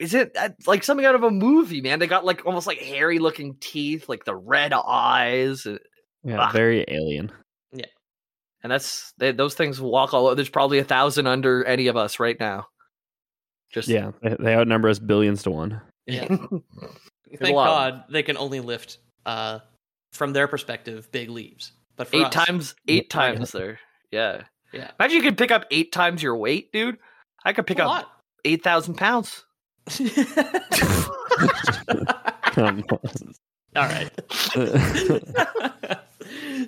[0.00, 1.98] Is it uh, like something out of a movie, man?
[1.98, 5.66] They got like almost like hairy looking teeth, like the red eyes.
[6.24, 6.50] Yeah, Ah.
[6.52, 7.30] very alien.
[8.62, 10.34] And that's they, those things walk all over.
[10.34, 12.66] There's probably a thousand under any of us right now.
[13.72, 15.80] Just Yeah, they, they outnumber us billions to one.
[16.06, 16.26] Yeah.
[17.38, 17.54] Thank.
[17.54, 19.60] God they can only lift, uh,
[20.12, 21.72] from their perspective, big leaves.
[21.96, 23.80] But for eight us, times eight times there.
[24.10, 24.42] Yeah.
[24.72, 24.90] Yeah.
[25.00, 26.98] Imagine you could pick up eight times your weight, dude.
[27.44, 28.10] I could pick A up lot.
[28.44, 29.44] eight thousand pounds.
[33.74, 34.10] All right.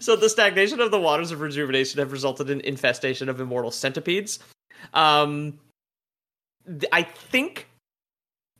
[0.04, 4.38] So the stagnation of the waters of rejuvenation have resulted in infestation of immortal centipedes.
[4.92, 5.58] Um,
[6.66, 7.68] th- I think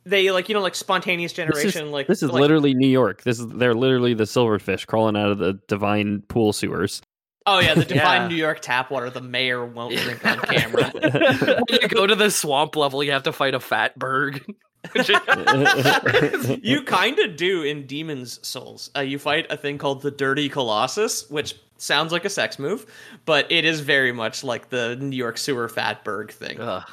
[0.05, 1.85] they like you know like spontaneous this generation.
[1.87, 3.23] is, like this is like- literally New York.
[3.23, 7.01] This is they're literally the silverfish crawling out of the divine pool sewers.
[7.45, 8.27] oh yeah, the divine Yeah.
[8.29, 9.09] New York tap water.
[9.09, 10.89] The mayor won't drink on camera.
[10.93, 14.43] when you go to the swamp level, you have to fight a fat berg.
[16.63, 18.89] you kind of do in Demon's Souls.
[18.95, 22.85] Uh, you fight a thing called the Dirty Colossus, which sounds like a sex move,
[23.25, 26.59] but it is very much like the New York sewer fatberg thing.
[26.59, 26.83] Ugh.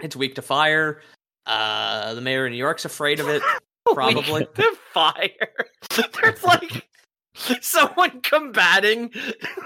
[0.00, 1.00] It's weak to fire.
[1.46, 3.42] Uh, the mayor of New York's afraid of it.
[3.94, 4.46] Probably.
[4.54, 5.48] the fire.
[6.20, 6.88] There's like
[7.60, 9.10] someone combating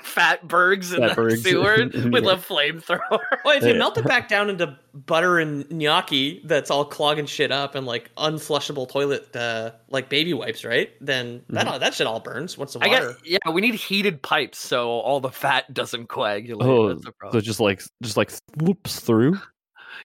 [0.03, 1.43] fat bergs in Fat the bergs.
[1.43, 1.77] sewer
[2.11, 2.33] with Yeah.
[2.33, 3.01] a flamethrower.
[3.45, 3.79] Well, if you Yeah.
[3.79, 8.11] melt it back down into butter and gnocchi that's all clogging shit up and like
[8.17, 10.91] unflushable toilet uh, like baby wipes, right?
[11.01, 13.07] Then that all that shit all burns once the I water.
[13.09, 16.69] guess yeah, we need heated pipes so all the fat doesn't coagulate.
[16.69, 17.43] Oh, That's the so problem.
[17.43, 19.39] just like just like whoops through.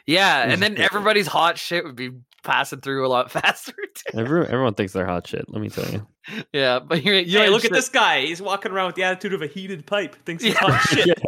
[0.06, 2.12] yeah, and then everybody's hot shit would be
[2.46, 3.74] passing through a lot faster.
[4.14, 5.50] Everyone, everyone thinks they're hot shit.
[5.50, 6.08] Let me tell you.
[6.52, 8.26] Yeah, but you're, you're Hey, look at this guy.
[8.26, 10.16] He's walking around with the attitude of a heated pipe.
[10.26, 11.20] Thinks he's hot shit.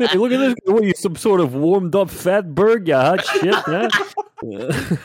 [0.00, 0.56] hey, look at this!
[0.64, 2.88] What are you, some sort of warmed up fat bird?
[2.88, 3.88] You hot shit, huh?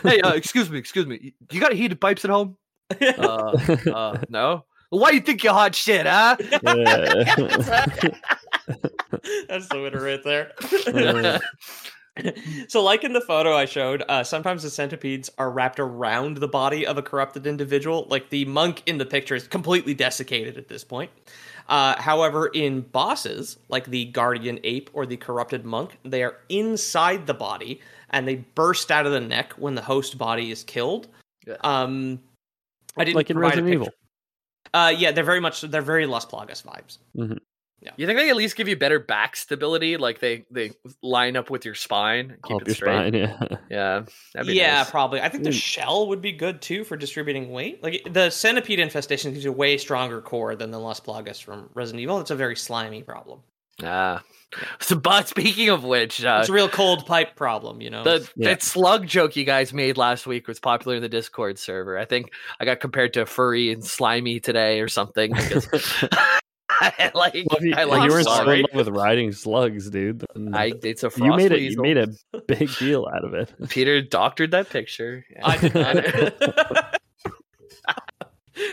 [0.02, 1.36] hey, uh, excuse me, excuse me.
[1.52, 2.58] You got heated pipes at home?
[3.00, 3.56] Uh,
[3.94, 4.66] uh, no.
[4.90, 6.36] Why do you think you're hot shit, huh?
[6.40, 6.64] That's
[9.68, 10.54] the winner right there.
[12.68, 16.48] so, like in the photo I showed, uh, sometimes the centipedes are wrapped around the
[16.48, 18.08] body of a corrupted individual.
[18.10, 21.12] Like the monk in the picture is completely desiccated at this point.
[21.68, 27.28] Uh, however, in bosses, like the guardian ape or the corrupted monk, they are inside
[27.28, 31.08] the body and they burst out of the neck when the host body is killed.
[31.62, 32.22] Um,
[32.96, 33.90] I didn't like in Resident Evil.
[34.74, 36.98] Uh, yeah, they're very much they're very Las Plagas vibes.
[37.96, 39.98] You think they at least give you better back stability?
[39.98, 40.72] Like they they
[41.02, 43.14] line up with your spine, keep Help it your straight.
[43.14, 43.14] spine,
[43.50, 43.58] yeah.
[43.70, 44.90] Yeah, that'd be yeah, nice.
[44.92, 45.22] probably.
[45.22, 45.62] I think the Mm.
[45.62, 47.82] shell would be good too for distributing weight.
[47.84, 51.70] Like the centipede infestation gives you a way stronger core than the Las Plagas from
[51.74, 52.20] Resident Evil.
[52.20, 53.40] It's a very slimy problem.
[53.84, 54.24] Ah.
[54.80, 58.04] So, but speaking of which, uh, It's a real cold pipe problem, you know.
[58.04, 58.50] the Yeah.
[58.50, 61.98] that slug joke you guys made last week was popular in the Discord server.
[61.98, 65.32] I think I got compared to furry and slimy today or something.
[65.34, 65.68] because-
[66.12, 66.40] I
[67.14, 68.60] like, Well, you, I like you were sorry.
[68.60, 70.26] in love with riding slugs, dude.
[70.54, 71.62] I it's a you made it.
[71.62, 72.08] You made a
[72.48, 73.54] big deal out of it.
[73.70, 75.26] Peter doctored that picture.
[75.44, 75.98] I did not.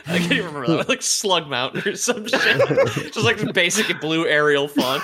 [0.07, 0.89] I can't even remember that.
[0.89, 3.13] Like Slug Mountain or some shit.
[3.13, 5.03] Just like the basic blue Arial font.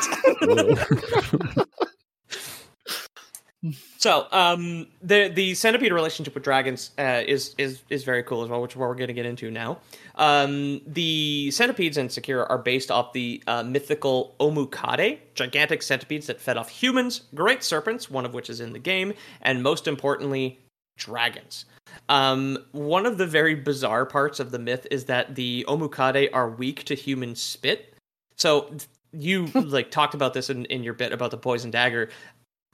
[3.98, 8.48] So, um, the the centipede relationship with dragons uh, is is is very cool as
[8.48, 9.78] well, which is what we're going to get into now.
[10.14, 16.40] Um, the centipedes in Sekiro are based off the uh, mythical Omukade, gigantic centipedes that
[16.40, 20.58] fed off humans, great serpents, one of which is in the game, and most importantly,
[20.96, 21.66] dragons.
[22.08, 26.48] Um, one of the very bizarre parts of the myth is that the Omukade are
[26.48, 27.92] weak to human spit.
[28.36, 28.74] So
[29.12, 32.08] you like talked about this in, in your bit about the poison dagger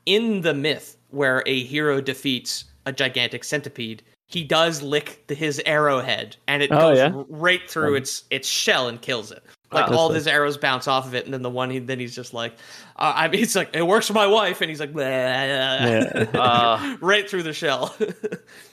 [0.06, 5.60] in the myth where a hero defeats a gigantic centipede, he does lick the, his
[5.66, 7.12] arrowhead, and it Oh, goes yeah?
[7.28, 9.42] right through Um, its its shell and kills it.
[9.72, 9.96] Like Oh.
[9.96, 12.32] all his arrows bounce off of it, and then the one he then he's just
[12.34, 12.52] like,
[12.96, 16.96] uh, I mean, it's like it works for my wife, and he's like, Yeah.
[17.00, 17.94] right through the shell.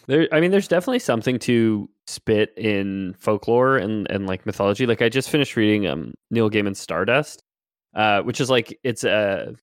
[0.05, 4.85] There, I mean, there's definitely something to spit in folklore and, and like mythology.
[4.85, 7.41] Like I just finished reading um Neil Gaiman's Stardust,
[7.95, 9.53] uh, which is like it's a, a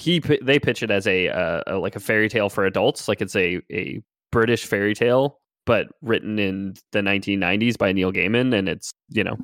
[0.00, 3.08] he they pitch it as a, uh, a like a fairy tale for adults.
[3.08, 4.00] Like it's a a
[4.32, 9.36] British fairy tale, but written in the 1990s by Neil Gaiman, and it's you know.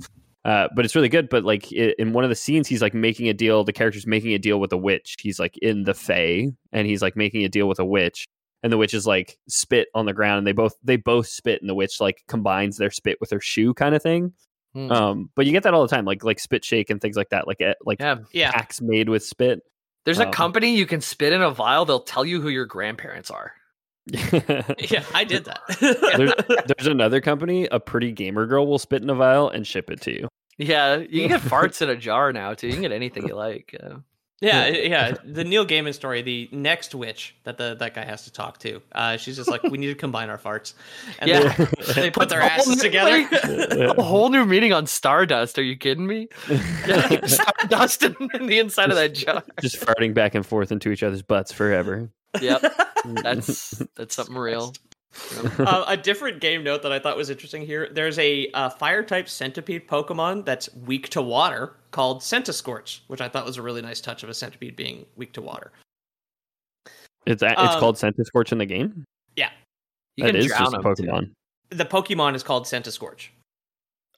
[0.45, 1.29] Uh, but it's really good.
[1.31, 3.65] But like i in one of the scenes, he's like making a deal.
[3.65, 5.17] The character's making a deal with a witch.
[5.21, 8.27] He's like in the Fae, and he's like making a deal with a witch
[8.63, 11.61] and the witch is like spit on the ground and they both they both spit
[11.61, 14.33] and the witch like combines their spit with her shoe kind of thing
[14.75, 14.91] Hmm.
[14.91, 17.29] um but you get that all the time like like spit shake and things like
[17.29, 18.17] that like eh, like Yeah.
[18.33, 19.61] yeah, packs made with spit
[20.05, 21.85] There's a company you can spit in a vial.
[21.85, 23.53] They'll tell you who your grandparents are.
[24.07, 25.61] yeah, I did that.
[25.81, 26.33] there's,
[26.67, 30.03] there's another company a pretty gamer girl will spit in a vial and ship it
[30.03, 30.29] to you
[30.59, 32.67] Yeah, you can get farts in a jar now too.
[32.67, 33.75] You can get anything you like.
[33.81, 33.97] Yeah.
[34.41, 35.15] Yeah, yeah.
[35.25, 38.83] The Neil Gaiman story, the next witch that the that guy has to talk to.
[38.93, 40.75] Uh, she's just like, we need to combine our farts.
[41.19, 41.55] And Yeah.
[41.55, 43.27] they, they put their asses new- together.
[43.97, 45.59] A whole new meaning on Stardust.
[45.59, 46.29] Are you kidding me?
[46.87, 49.43] Yeah, Stardust in, in the inside of that jar.
[49.63, 52.11] just farting back and forth into each other's butts forever
[52.41, 52.63] Yep,
[53.23, 54.75] that's that's something real.
[55.59, 57.89] Uh, a different game note that I thought was interesting here.
[57.91, 63.29] There's a uh, fire type centipede Pokemon that's weak to water called Centiskorch, which I
[63.29, 65.71] thought was a really nice touch of a centipede being weak to water.
[67.27, 69.05] it's a- it's Um, called Centiskorch in the game
[69.37, 69.51] Yeah,
[70.17, 71.03] You that can is drown just a them, too.
[71.05, 71.31] pokemon
[71.71, 73.29] the Pokemon is called Centiskorch.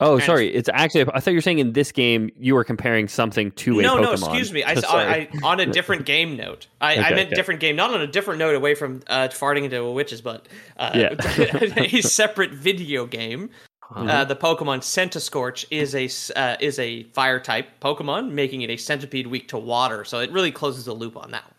[0.00, 3.08] Oh sorry it's actually i thought you were saying in this game you were comparing
[3.08, 4.62] something to a no, pokemon no, excuse me.
[4.62, 5.06] I, I.
[5.06, 6.66] I on a different game note.
[6.80, 7.36] I, I meant okay.
[7.36, 10.46] different game, not on a different note away from uh, farting into a witch's butt.
[10.76, 11.08] Uh, Yeah.
[11.98, 13.50] a separate video game.
[13.90, 14.08] Mm-hmm.
[14.08, 18.76] Uh, the Pokemon Centiskorch is a uh, is a fire type Pokemon, making it a
[18.76, 20.04] centipede weak to water.
[20.04, 21.44] So it really closes the loop on that.
[21.44, 21.54] one.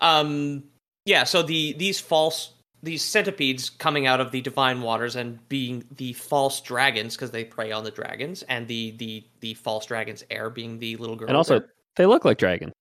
[0.00, 0.64] Um,
[1.04, 1.24] yeah.
[1.24, 2.52] So the these false
[2.82, 7.44] these centipedes coming out of the divine waters and being the false dragons because they
[7.44, 11.28] prey on the dragons, and the the the false dragons heir being the little girl.
[11.28, 11.68] and also there.
[11.96, 12.72] they look like dragons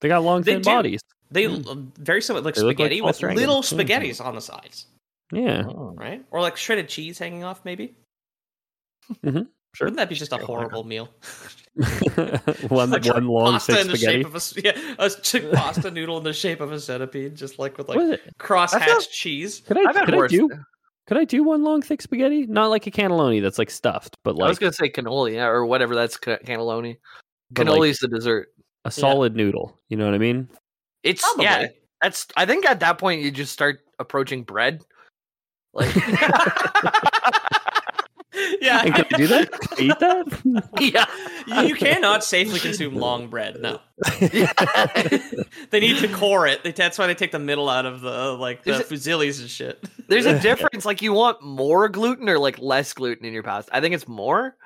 [0.00, 0.70] they got long They thin do.
[0.70, 3.40] bodies they uh, very similar, like They look like spaghetti with dragons.
[3.40, 3.78] little Mm.
[3.78, 4.86] spaghettis on the sides,
[5.32, 6.24] yeah right?
[6.30, 7.94] Or like shredded cheese hanging off, maybe.
[9.24, 9.42] Mm-hmm.
[9.74, 9.86] Sure.
[9.86, 11.08] Wouldn't that be just a horrible meal?
[12.68, 14.16] one Like one long pasta thick in the spaghetti.
[14.18, 17.36] shape of a s- yeah, a chick pasta noodle in the shape of a centipede,
[17.36, 18.22] just like with like What is it?
[18.38, 19.60] cross feel- hatched cheese.
[19.66, 20.50] Could I, could I do?
[21.06, 22.46] Could I do one long thick spaghetti?
[22.46, 25.46] Not like a cannelloni that's like stuffed, but like I was gonna say cannoli, yeah,
[25.46, 25.94] or whatever.
[25.94, 26.96] That's ca- cannelloni.
[27.50, 28.48] But, like- Cannoli's the dessert.
[28.84, 29.78] a solid noodle.
[29.88, 30.48] You know what I mean?
[31.04, 31.44] It's Probably.
[31.44, 31.66] yeah.
[32.02, 32.26] That's.
[32.36, 34.82] I think at that point you just start approaching bread.
[35.72, 35.94] Like
[38.60, 39.50] yeah, And can I do that?
[39.52, 40.70] Can I eat that?
[40.80, 43.60] yeah, you, you cannot safely consume long bread.
[43.60, 43.80] No,
[44.20, 46.62] they need to core it.
[46.62, 49.50] They, that's why they take the middle out of the like the Is fusillis and
[49.50, 49.84] shit.
[50.08, 50.84] There's a difference.
[50.84, 53.74] Like you want more gluten or like less gluten in your pasta.
[53.74, 54.56] I think it's more.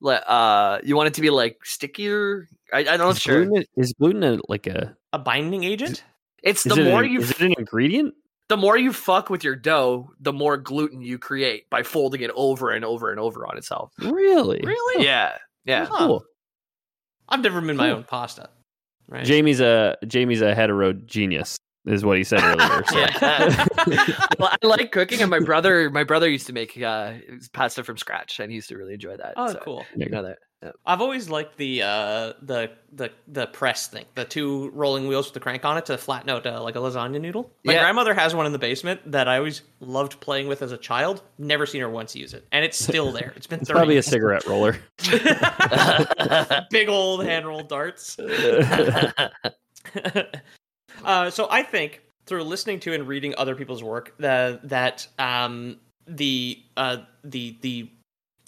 [0.00, 2.48] Like uh, you want it to be like stickier.
[2.72, 3.44] I, I'm not Is sure.
[3.46, 4.96] gluten, is gluten a, like a?
[5.12, 6.04] A binding agent.
[6.42, 8.14] It's Is the it more an, you is it an ingredient?
[8.48, 12.30] The more you fuck with your dough, the more gluten you create by folding it
[12.34, 13.92] over and over and over on itself.
[13.98, 14.60] Really?
[14.62, 15.04] Really?
[15.04, 15.86] Yeah, yeah.
[15.86, 16.06] Huh.
[16.06, 16.24] Cool.
[17.28, 17.96] I've never made my Cool.
[17.98, 18.48] own pasta.
[19.08, 19.24] Right.
[19.24, 22.84] Jamie's a Jamie's a hetero genius, is what he said earlier.
[22.88, 23.66] so- Yeah.
[24.38, 27.14] well, I like cooking, and my brother, my brother used to make uh,
[27.52, 29.34] pasta from scratch, and he used to really enjoy that.
[29.36, 29.86] Oh, so, cool.
[29.96, 30.38] You know that.
[30.86, 35.34] I've always liked the uh, the the the press thing, the two rolling wheels with
[35.34, 37.52] the crank on it to flatten out uh, like a lasagna noodle.
[37.64, 37.80] My Yeah.
[37.82, 41.22] grandmother has one in the basement that I always loved playing with as a child.
[41.38, 43.32] Never seen her once use it, and it's still there.
[43.36, 44.78] It's been It's 30 probably a cigarette roller.
[46.70, 48.18] Big old hand rolled darts.
[51.04, 55.76] uh, so I think through listening to and reading other people's work that that um,
[56.06, 57.90] the uh, the the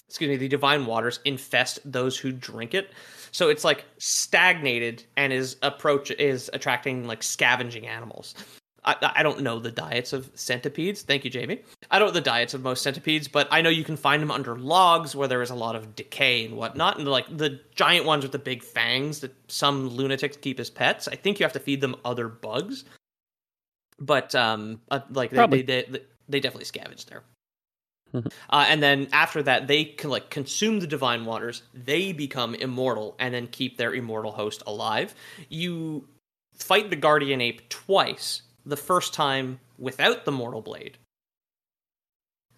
[0.09, 2.93] excuse me the divine waters infest those who drink it.
[3.31, 8.35] So it's like stagnated and is approach is attracting like scavenging animals.
[8.85, 11.03] I, I don't know the diets of centipedes.
[11.03, 11.61] Thank you, Jamie.
[11.91, 14.31] I don't know the diets of most centipedes, but I know you can find them
[14.31, 16.97] under logs where there is a lot of decay and whatnot.
[16.97, 21.07] And like the giant ones with the big fangs that some lunatics keep as pets,
[21.07, 22.85] I think you have to feed them other bugs.
[23.99, 27.25] But um, uh, like they, they, they they definitely scavenge there.
[28.15, 28.33] Mhm.
[28.49, 31.63] Uh, and then after that, they can like consume the divine waters.
[31.75, 35.15] They become immortal and then keep their immortal host alive.
[35.49, 36.09] You
[36.55, 38.43] fight the guardian ape twice.
[38.65, 40.99] The first time without the mortal blade,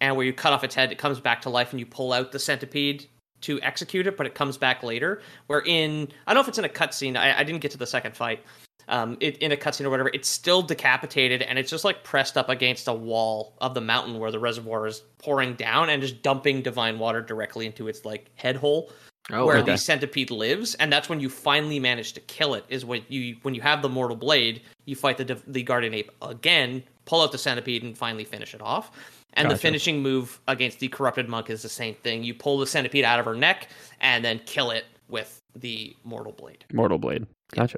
[0.01, 2.11] and where you cut off its head, it comes back to life, and you pull
[2.11, 3.07] out the centipede
[3.41, 5.21] to execute it, but it comes back later.
[5.47, 7.17] Where in, I don't know if it's in a cutscene.
[7.17, 8.43] I, I didn't get to the second fight.
[8.87, 12.37] Um, it, in a cutscene or whatever, it's still decapitated, and it's just like pressed
[12.37, 16.21] up against a wall of the mountain where the reservoir is pouring down, and just
[16.21, 18.91] dumping divine water directly into its like head hole
[19.29, 19.73] Oh, where okay.
[19.73, 22.65] the centipede lives, and that's when you finally manage to kill it.
[22.69, 26.11] Is when you when you have the mortal blade, you fight the the guardian ape
[26.23, 28.91] again, pull out the centipede, and finally finish it off.
[29.33, 32.23] And the finishing move against the corrupted monk is the same thing.
[32.23, 33.69] You pull the centipede out of her neck
[34.01, 36.65] and then kill it with the mortal blade.
[36.73, 37.25] Mortal Blade.
[37.53, 37.77] Gotcha.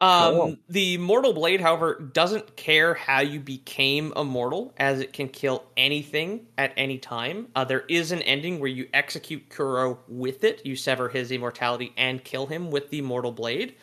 [0.00, 0.56] Um, Cool.
[0.68, 6.46] The Mortal Blade, however, doesn't care how you became immortal, as it can kill anything
[6.58, 7.48] at any time.
[7.54, 10.64] Uh, there is an ending where you execute Kuro with it.
[10.66, 13.74] You sever his immortality and kill him with the Mortal Blade.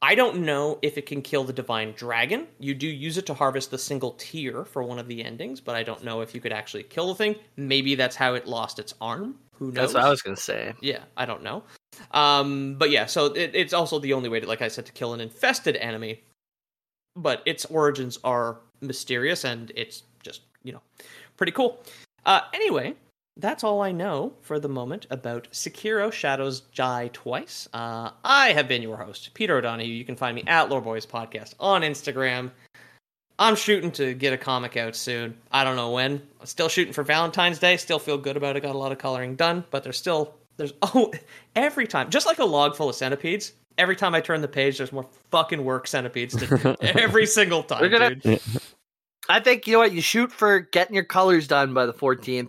[0.00, 2.46] I don't know if it can kill the Divine Dragon.
[2.60, 5.74] You do use it to harvest the single tear for one of the endings, but
[5.74, 7.34] I don't know if you could actually kill the thing.
[7.56, 9.36] Maybe that's how it lost its arm.
[9.54, 9.74] Who knows?
[9.74, 10.72] That's what I was gonna say.
[10.80, 11.64] Yeah, I don't know.
[12.12, 14.92] Um, but yeah, so it, it's also the only way to, like I said, to
[14.92, 16.22] kill an infested enemy.
[17.16, 20.82] But its origins are mysterious, and it's just you know
[21.36, 21.82] pretty cool.
[22.24, 22.94] Uh, anyway,
[23.38, 27.68] that's all I know for the moment about Sekiro Shadows Die Twice.
[27.72, 29.88] Uh, I have been your host, Peter O'Donohue.
[29.92, 32.50] You can find me at Lore Boys Podcast on Instagram.
[33.38, 35.36] I'm shooting to get a comic out soon.
[35.52, 36.20] I don't know when.
[36.40, 37.76] I'm still shooting for Valentine's Day.
[37.76, 38.62] Still feel good about it.
[38.62, 41.12] Got a lot of coloring done, but there's still there's oh
[41.54, 43.52] every time just like a log full of centipedes.
[43.78, 46.76] Every time I turn the page, there's more fucking work centipedes to do.
[46.80, 48.40] every single time, gonna- dude.
[49.28, 52.48] I think you know what you shoot for getting your colors done by the 14th.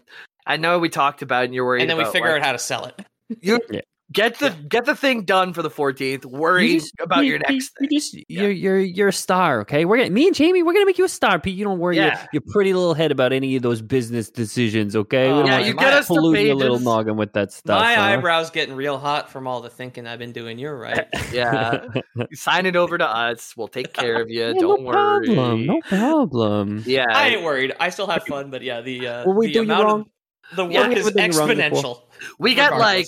[0.50, 1.82] I know we talked about it and you're worried.
[1.82, 3.00] And then we about, figure like, out how to sell it.
[3.41, 3.82] You Yeah.
[4.12, 6.26] get the get the thing done for the 14th.
[6.26, 7.72] Worry about your next.
[7.80, 9.86] You just, you're, you're, you're a star, okay?
[9.86, 11.56] We're gonna, me and Jamie, we're gonna make you a star, Pete.
[11.56, 12.18] You don't worry Yeah.
[12.34, 15.28] your, your pretty little head about any of those business decisions, okay?
[15.28, 16.86] we Oh, yeah, want you get us to pollute your little pages.
[16.86, 17.80] noggin with that stuff.
[17.80, 18.02] My huh?
[18.02, 20.58] eyebrows getting real hot from all the thinking I've been doing.
[20.58, 21.06] You're right.
[21.32, 21.86] Yeah,
[22.34, 23.56] sign it over to us.
[23.56, 24.39] We'll take care of you.
[24.47, 25.28] Yeah, Don't no worry.
[25.28, 25.68] problem.
[25.68, 26.84] No problem.
[26.88, 27.74] Yeah, I ain't worried.
[27.80, 30.02] I still have fun, but yeah, the uh, Were we the doing you amount wrong?
[30.02, 30.08] of
[30.56, 31.95] the Yeah, work we is haven't done you wrong before.
[31.95, 32.02] exponential.
[32.39, 33.08] we get like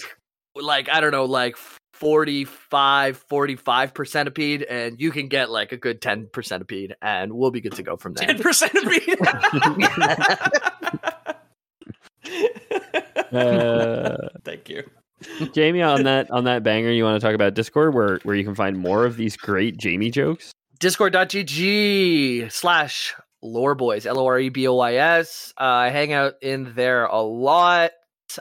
[0.56, 0.68] regardless.
[0.68, 1.56] like I don't know, like
[1.94, 7.32] 45, 45 per centipede, and you can get like a good 10 per centipede, and
[7.34, 8.28] we'll be good to go from there.
[8.28, 9.00] Ten percent of me.
[13.32, 14.84] Uh, Thank you.
[15.54, 18.44] Jamie, on that on that banger, you want to talk about Discord, where where you
[18.44, 20.52] can find more of these great Jamie jokes?
[20.80, 23.14] discord.gg slash
[23.44, 27.92] lore boys l-o-r-e-b-o-y-s uh, i hang out in there a lot.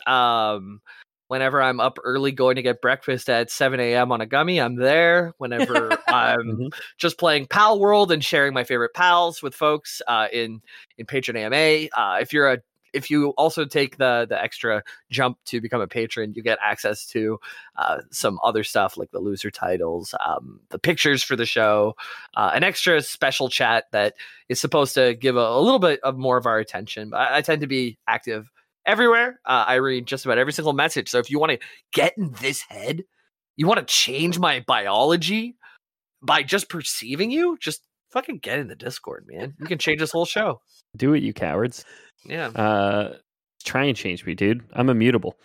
[0.07, 0.81] Um
[1.29, 4.77] whenever i'm up early going to get breakfast at 7 a.m on a gummy i'm
[4.77, 5.33] there.
[5.39, 6.73] Whenever i'm Mhm.
[6.99, 10.61] just playing Palworld and sharing my favorite pals with folks uh in
[10.99, 12.59] in patron ama uh if you're a
[12.93, 17.07] if you also take the the extra jump to become a patron, you get access
[17.07, 17.39] to
[17.77, 21.97] uh, some other stuff like the loser titles, um, the pictures for the show,
[22.37, 24.15] uh, an extra special chat that
[24.49, 27.11] is supposed to give a, a little bit of more of our attention.
[27.11, 28.51] But I, I tend to be active
[28.87, 29.41] everywhere.
[29.45, 31.09] Uh, I read just about every single message.
[31.09, 31.59] So if you want to
[31.93, 33.05] get in this head,
[33.57, 35.57] you want to change my biology
[36.23, 39.55] by just perceiving you, just fucking get in the Discord, man.
[39.59, 40.61] You can change this whole show.
[40.97, 41.85] Do it, you cowards.
[42.25, 42.49] Yeah.
[42.49, 43.15] Uh,
[43.65, 44.63] try and change me, dude.
[44.73, 45.37] I'm immutable.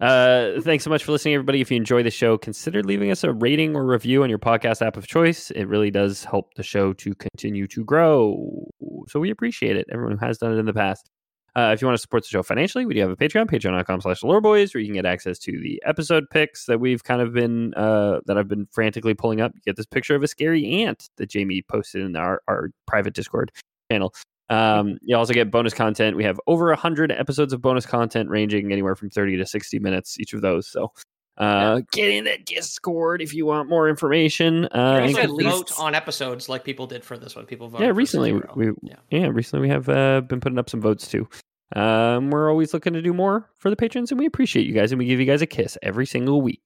[0.00, 1.60] Uh, thanks so much for listening, everybody.
[1.60, 4.84] If you enjoy the show, consider leaving us a rating or review on your podcast
[4.86, 5.50] app of choice.
[5.50, 8.68] It really does help the show to continue to grow.
[9.08, 9.86] So we appreciate it.
[9.92, 11.10] Everyone who has done it in the past.
[11.58, 14.00] Uh, if you want to support the show financially, we do have a Patreon, patreon.com
[14.00, 17.32] slash loreboys, where you can get access to the episode pics that we've kind of
[17.32, 19.50] been, uh, that I've been frantically pulling up.
[19.56, 23.14] You get this picture of a scary ant that Jamie posted in our, our private
[23.14, 23.50] Discord
[23.90, 24.14] channel.
[24.50, 26.16] Um, you also get bonus content.
[26.16, 30.20] We have over 100 episodes of bonus content ranging anywhere from 30 to 60 minutes,
[30.20, 30.68] each of those.
[30.68, 30.92] So
[31.38, 34.66] uh, get in the Discord if you want more information.
[34.66, 37.46] Uh, You and also consider- vote on episodes like people did for this one.
[37.46, 37.86] People voted.
[37.86, 38.56] yeah, recently Sekiro.
[38.56, 38.96] we, yeah.
[39.10, 39.26] yeah.
[39.26, 41.28] recently we have uh, been putting up some votes too.
[41.76, 44.92] Um, we're always looking to do more for the patrons, and we appreciate you guys,
[44.92, 46.62] and we give you guys a kiss every single week.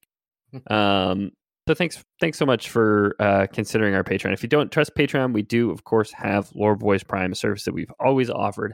[0.69, 1.31] um,
[1.67, 4.33] so thanks, thanks so much for uh, considering our Patreon.
[4.33, 7.63] If you don't trust Patreon, we do of course have Lore Boys Prime, a service
[7.65, 8.73] that we've always offered.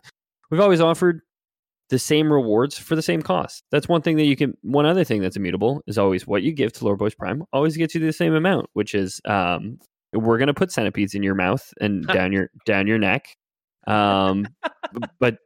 [0.49, 1.21] We've always offered
[1.89, 3.63] the same rewards for the same cost.
[3.71, 4.55] That's one thing that you can.
[4.61, 7.77] One other thing that's immutable is always what you give to Lore Boys Prime always
[7.77, 9.79] gets you the same amount, which is um,
[10.13, 13.27] we're gonna put centipedes in your mouth and down your down your neck.
[13.87, 14.47] Um,
[15.19, 15.37] but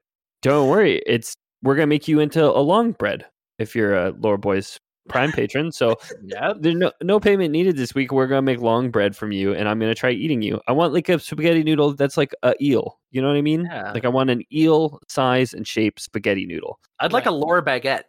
[0.44, 3.26] don't worry, it's we're gonna make you into a long bread
[3.58, 4.78] if you're a Lore Boys
[5.10, 5.72] Prime patron.
[5.72, 8.12] So yeah, there's no no payment needed this week.
[8.12, 10.62] We're gonna make long bread from you, and I'm gonna try eating you.
[10.68, 13.00] I want like a spaghetti noodle that's like a eel.
[13.12, 13.66] You know what I mean?
[13.66, 13.92] Yeah.
[13.94, 16.80] Like I want an eel size and shape spaghetti noodle.
[17.00, 18.04] I'd like a lore baguette.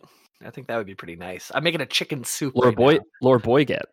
[0.44, 1.50] I think that would be pretty nice.
[1.54, 2.54] I'm making a chicken soup.
[2.54, 3.02] Lord right boy, now.
[3.22, 3.84] Lord Boyget.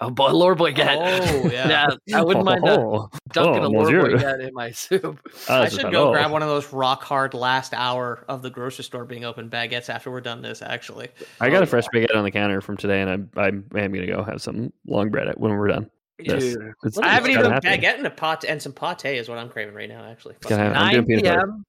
[0.00, 0.96] Oh, boy, lore baguette.
[1.44, 1.86] Oh, yeah.
[2.14, 4.16] I wouldn't mind uh, Oh, dunking oh, a lore monsieur.
[4.16, 5.18] baguette in my soup.
[5.48, 6.12] Ah, I should go low.
[6.12, 9.88] grab one of those rock hard last hour of the grocery store being open baguettes
[9.88, 10.62] after we're done this.
[10.62, 11.08] Actually,
[11.40, 14.06] I got a fresh baguette on the counter from today, and I'm I'm, I'm gonna
[14.06, 15.90] go have some long bread when we're done.
[16.20, 16.54] This.
[16.54, 16.74] Dude.
[16.84, 17.70] It's- I haven't even gotta happen.
[17.80, 20.04] baguette and a pot and some pate is what I'm craving right now.
[20.04, 21.36] Actually, have- 9 doing peanut butter.
[21.46, 21.64] p.m.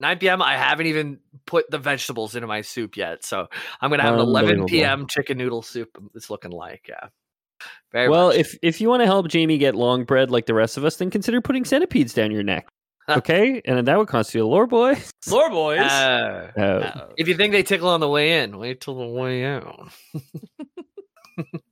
[0.00, 0.42] 9 p.m.
[0.42, 3.46] I haven't even put the vegetables into my soup yet, so
[3.80, 5.06] I'm gonna have an 11 p.m.
[5.08, 5.90] chicken noodle soup.
[6.14, 7.08] It's looking like, yeah.
[7.92, 8.36] Very well, much.
[8.36, 10.96] if if you want to help Jamie get long bread like the rest of us,
[10.96, 12.66] then consider putting centipedes down your neck.
[13.08, 14.94] Okay, and that would cost you a lore boy.
[15.28, 15.80] Lore boys.
[15.80, 17.08] Uh, Oh.
[17.18, 19.90] if you think they tickle on the way in, wait till the way out.